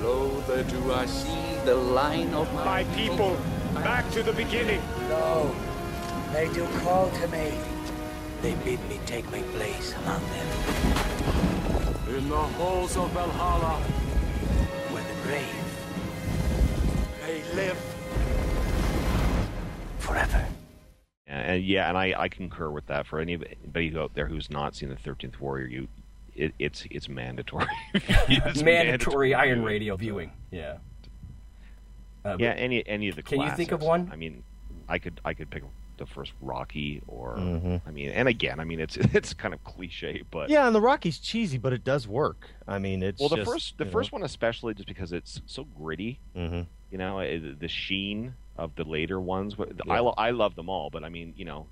[0.02, 3.36] Lo, there do I see the line of my, people.
[3.74, 4.82] Back to the beginning.
[5.10, 5.54] Lo,
[6.32, 7.52] they do call to me.
[8.42, 12.16] They bid me take my place among them.
[12.16, 13.80] In the halls of Valhalla,
[14.92, 15.46] Where the brave
[17.26, 17.78] they live.
[20.00, 20.46] forever.
[21.28, 23.06] And, and yeah, and I, I concur with that.
[23.06, 25.88] For anybody out there who's not seen the Thirteenth Warrior, you,
[26.36, 27.68] it, it's it's mandatory.
[27.94, 30.32] It's Mandatory Iron Radio viewing.
[30.52, 30.78] Yeah.
[32.26, 33.22] Uh, Yeah, any any of the.
[33.24, 34.10] Can you think of one?
[34.12, 34.44] I mean,
[34.88, 35.64] I could I could pick
[36.00, 37.82] the first Rocky, or Mhm.
[37.86, 40.82] I mean, and again, I mean, it's it's kind of cliche, but yeah, and the
[40.82, 42.50] Rocky's cheesy, but it does work.
[42.68, 43.94] I mean, it's well, the just, first the you know.
[43.94, 46.20] first one especially just because it's so gritty.
[46.36, 46.66] Mhm.
[46.92, 49.56] You know, eh, the sheen of the later ones.
[49.58, 49.94] Yeah.
[49.94, 51.68] I lo- I love them all, but I mean, you know,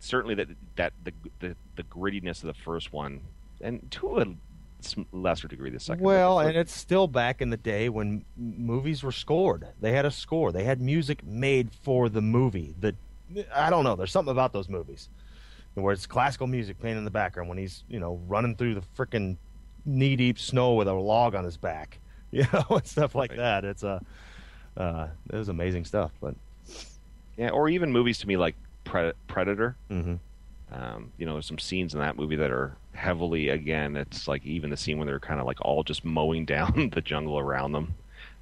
[0.00, 3.20] certainly that that the the, the grittiness of the first one,
[3.60, 4.26] and to a
[5.12, 6.04] lesser degree the second.
[6.04, 9.66] Well, the and it's still back in the day when movies were scored.
[9.80, 10.52] They had a score.
[10.52, 12.74] They had music made for the movie.
[12.80, 12.94] That
[13.54, 13.96] I don't know.
[13.96, 15.08] There's something about those movies
[15.74, 18.82] where it's classical music playing in the background when he's you know running through the
[18.96, 19.36] frickin'
[19.84, 21.98] knee deep snow with a log on his back,
[22.30, 23.64] you know, and stuff like that.
[23.64, 24.02] It's a
[24.76, 26.12] uh, it was amazing stuff.
[26.20, 26.34] But
[27.36, 28.54] Yeah, or even movies to me like
[28.84, 29.76] Pred- Predator.
[29.90, 30.14] Mm-hmm.
[30.70, 34.44] Um, you know, there's some scenes in that movie that are heavily, again, it's like
[34.44, 37.72] even the scene when they're kind of like all just mowing down the jungle around
[37.72, 37.94] them,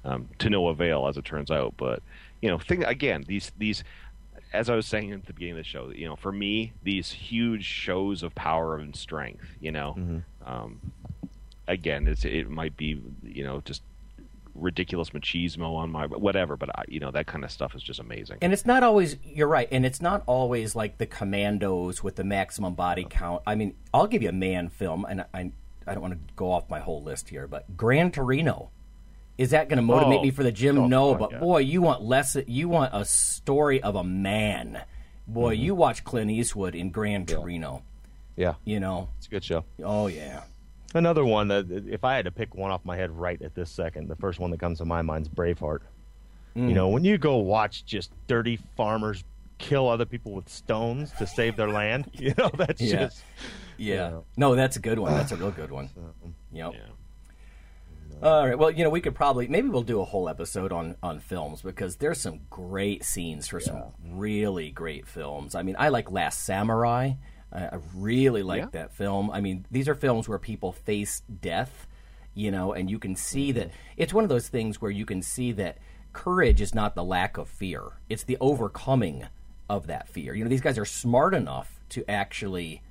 [0.03, 1.73] um, to no avail, as it turns out.
[1.77, 2.01] But
[2.41, 3.83] you know, think again, these these
[4.53, 7.11] as I was saying at the beginning of the show, you know, for me, these
[7.11, 10.49] huge shows of power and strength, you know, Mm-hmm.
[10.49, 10.91] um,
[11.67, 13.81] again, it's it might be, you know, just
[14.55, 17.99] ridiculous machismo on my whatever, but I, you know, that kind of stuff is just
[17.99, 18.37] amazing.
[18.41, 22.23] And it's not always, you're right, and it's not always like the commandos with the
[22.23, 23.43] maximum body count.
[23.45, 25.51] I mean, I'll give you a man film, and I,
[25.85, 28.71] I don't want to go off my whole list here, but Gran Torino.
[29.37, 30.77] Is that going to motivate Oh, me for the gym?
[30.77, 31.39] oh, no, but yeah.
[31.39, 32.35] boy, you want less.
[32.47, 34.81] You want a story of a man.
[35.27, 35.63] Boy, Mm-hmm.
[35.63, 37.83] you watch Clint Eastwood in Gran Torino.
[38.35, 39.65] Yeah, You know, it's a good show.
[39.83, 40.43] oh yeah,
[40.93, 43.69] Another one that, if I had to pick one off my head right at this
[43.69, 45.79] second, the first one that comes to my mind is Braveheart.
[46.55, 49.23] You know, when you go watch just dirty farmers
[49.59, 52.95] kill other people with stones to save their land, you know, that's Yeah.
[53.05, 53.23] just.
[53.77, 53.95] yeah.
[53.95, 54.17] Yeah.
[54.37, 55.13] No, that's a good one.
[55.13, 55.89] That's a real good one.
[56.51, 56.73] Yep.
[56.73, 56.79] Yeah.
[58.21, 58.57] All right.
[58.57, 61.61] Well, you know, we could probably maybe we'll do a whole episode on on films
[61.61, 65.53] because there's some great scenes for some really great films.
[65.53, 67.13] I mean, I like Last Samurai.
[67.51, 68.69] I, I really like Yeah.
[68.71, 69.29] that film.
[69.29, 71.87] I mean, these are films where people face death,
[72.33, 73.59] you know, and you can see mm-hmm.
[73.59, 75.77] that it's one of those things where you can see that
[76.11, 79.27] courage is not the lack of fear; it's the overcoming
[79.69, 80.33] of that fear.
[80.33, 82.81] You know, these guys are smart enough to actually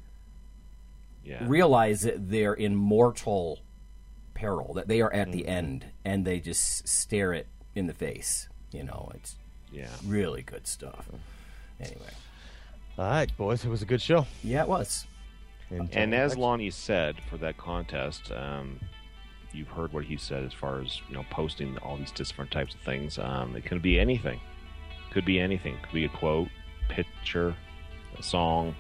[1.25, 1.45] Yeah.
[1.47, 3.61] realize that they're in mortal
[4.37, 5.37] peril, that they are at Mm-hmm.
[5.39, 8.49] the end, and they just stare it in the face.
[8.71, 9.37] You know, it's
[9.73, 9.89] Yeah.
[10.07, 11.09] really good stuff.
[11.81, 12.13] Anyway,
[12.99, 14.27] All right, boys, it was a good show.
[14.43, 15.07] yeah, it was.
[15.71, 18.81] Until And as next- Lonnie said for that contest, um,
[19.53, 22.75] you've heard what he said as far as you know posting all these different types
[22.75, 23.19] of things.
[23.19, 24.41] Um, it could be anything.
[25.11, 25.77] Could be anything.
[25.83, 26.49] Could be a quote,
[26.89, 27.55] picture,
[28.19, 28.75] a song,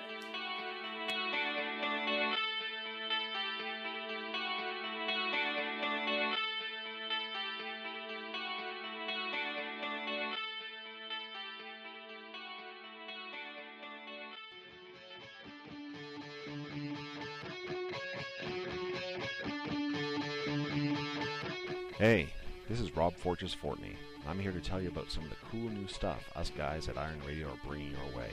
[23.25, 23.97] Fortress Fortney.
[24.29, 26.99] I'm here to tell you about some of the cool new stuff us guys at
[26.99, 28.29] Iron Radio are bringing your way.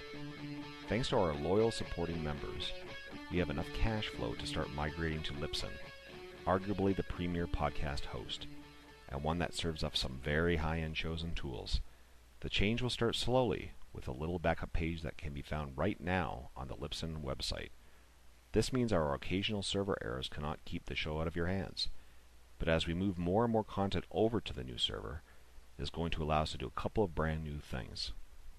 [0.90, 2.74] Thanks to our loyal supporting members,
[3.32, 5.70] we have enough cash flow to start migrating to Libsyn,
[6.46, 8.48] arguably the premier podcast host,
[9.08, 11.80] and one that serves up some very high-end shows and tools.
[12.42, 16.02] The change will start slowly, with a little backup page that can be found right
[16.02, 17.70] now on the Libsyn website.
[18.52, 21.88] This means our occasional server errors cannot keep the show out of your hands.
[22.62, 25.24] But as we move more and more content over to the new server,
[25.80, 28.12] is going to allow us to do a couple of brand new things.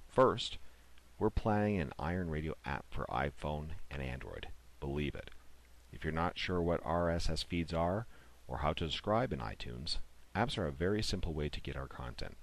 [0.08, 0.58] First,
[1.20, 4.48] we're planning an Iron Radio app for iPhone and Android.
[4.80, 5.30] Believe it.
[5.92, 8.06] If you're not sure what RSS feeds are
[8.48, 9.98] or how to subscribe in iTunes,
[10.34, 12.36] apps are a very simple way to get our content,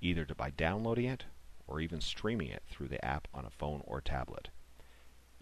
[0.00, 1.24] either by downloading it
[1.66, 4.50] or even streaming it through the app on a phone or tablet.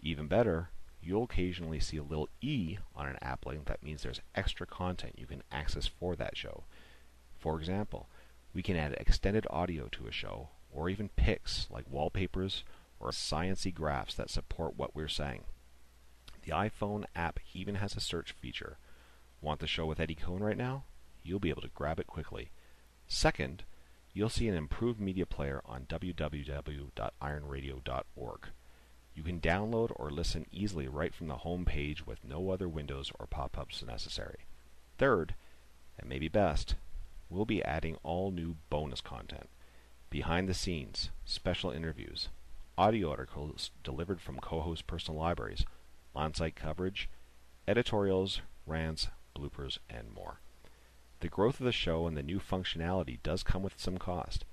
[0.01, 0.71] Even better,
[1.01, 5.17] you'll occasionally see a little E on an app link that means there's extra content
[5.17, 6.63] you can access for that show.
[7.37, 8.07] For example,
[8.53, 12.63] we can add extended audio to a show, or even pics like wallpapers
[12.99, 15.43] or sciency graphs that support what we're saying.
[16.43, 18.77] The iPhone app even has a search feature.
[19.41, 20.85] Want the show with Eddie Coan right now?
[21.23, 22.51] You'll be able to grab it quickly.
[23.07, 23.63] Second,
[24.13, 28.47] you'll see an improved media player on www.ironradio.org.
[29.19, 33.11] You can download or listen easily right from the home page with no other windows
[33.19, 34.45] or pop-ups necessary.
[34.97, 35.35] Third,
[35.99, 36.75] and maybe best,
[37.29, 39.49] we'll be adding all new bonus content.
[40.09, 42.29] Behind the scenes, special interviews,
[42.77, 45.65] audio articles delivered from co-host personal libraries,
[46.15, 47.09] on-site coverage,
[47.67, 50.39] editorials, rants, bloopers, and more.
[51.19, 54.45] The growth of the show and the new functionality does come with some cost.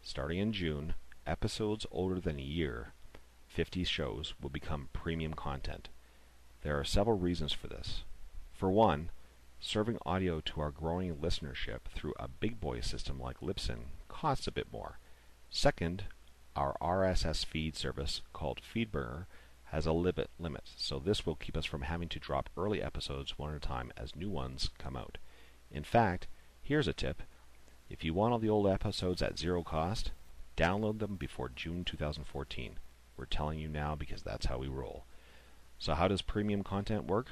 [0.00, 0.94] Starting in June,
[1.26, 2.94] episodes older than a year,
[3.58, 5.88] 50 shows, will become premium content.
[6.62, 8.04] There are several reasons for this.
[8.54, 9.10] For one,
[9.58, 14.52] serving audio to our growing listenership through a big boy system like Libsyn costs a
[14.52, 15.00] bit more.
[15.50, 16.04] Second,
[16.54, 19.26] our RSS feed service called FeedBurner
[19.72, 23.40] has a limit limit, so this will keep us from having to drop early episodes
[23.40, 25.18] one at a time as new ones come out.
[25.72, 26.28] In fact,
[26.62, 27.24] here's a tip.
[27.90, 30.12] If you want all the old episodes at zero cost,
[30.56, 32.78] download them before June 2014.
[33.18, 35.04] We're telling you now because that's how we roll.
[35.78, 37.26] So how does premium content work?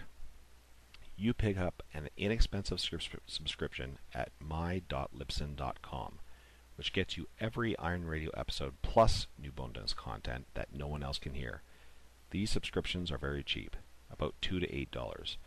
[1.17, 6.19] You pick up an inexpensive subscription at my.libsyn.com,
[6.77, 11.19] which gets you every Iron Radio episode plus new bonus content that no one else
[11.19, 11.63] can hear.
[12.31, 13.77] These subscriptions are very cheap,
[14.11, 15.39] about two to eight dollars,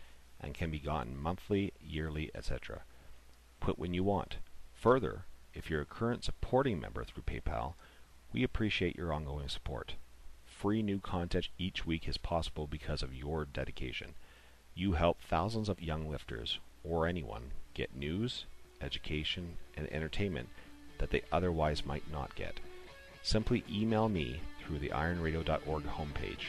[0.41, 2.81] and can be gotten monthly, yearly, etc.
[3.59, 4.37] Put when you want.
[4.73, 7.73] Further, if you're a current supporting member through PayPal,
[8.31, 9.95] we appreciate your ongoing support.
[10.59, 14.15] Free new content each week is possible because of your dedication.
[14.75, 18.43] You help thousands of young lifters, or anyone, get news,
[18.81, 20.49] education, and entertainment
[20.97, 22.59] that they otherwise might not get.
[23.23, 26.47] Simply email me through the ironradio.org homepage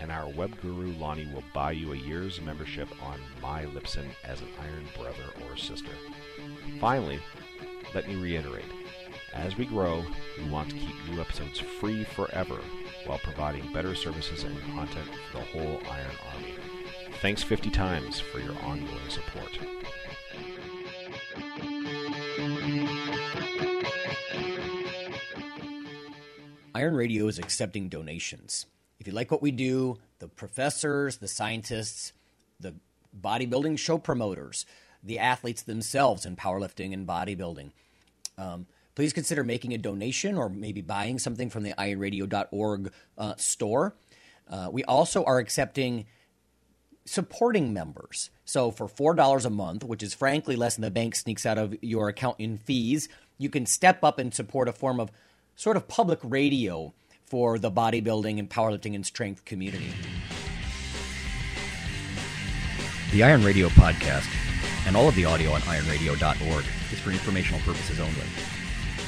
[0.00, 4.42] and our web guru Lonnie will buy you a year's membership on My Libsyn as
[4.42, 5.92] an Iron brother or sister.
[6.78, 7.20] Finally,
[7.94, 8.66] let me reiterate
[9.36, 10.04] as we grow,
[10.38, 12.58] we want to keep new episodes free forever
[13.04, 16.54] while providing better services and content for the whole Iron Army.
[17.20, 19.58] Thanks 50 times for your ongoing support.
[26.74, 28.66] Iron Radio is accepting donations.
[29.00, 32.12] If you like what we do, the professors, the scientists,
[32.60, 32.74] the
[33.18, 34.66] bodybuilding show promoters,
[35.02, 37.70] the athletes themselves in powerlifting and bodybuilding,
[38.36, 38.66] um,
[38.96, 43.94] please consider making a donation or maybe buying something from the ironradio.org uh, store.
[44.50, 46.06] Uh, we also are accepting
[47.04, 48.30] supporting members.
[48.44, 51.76] So for $4 a month, which is frankly less than the bank sneaks out of
[51.82, 55.12] your account in fees, you can step up and support a form of
[55.54, 56.92] sort of public radio
[57.24, 59.92] for the bodybuilding and powerlifting and strength community.
[63.12, 64.28] The Iron Radio podcast
[64.86, 68.55] and all of the audio on ironradio.org is for informational purposes only.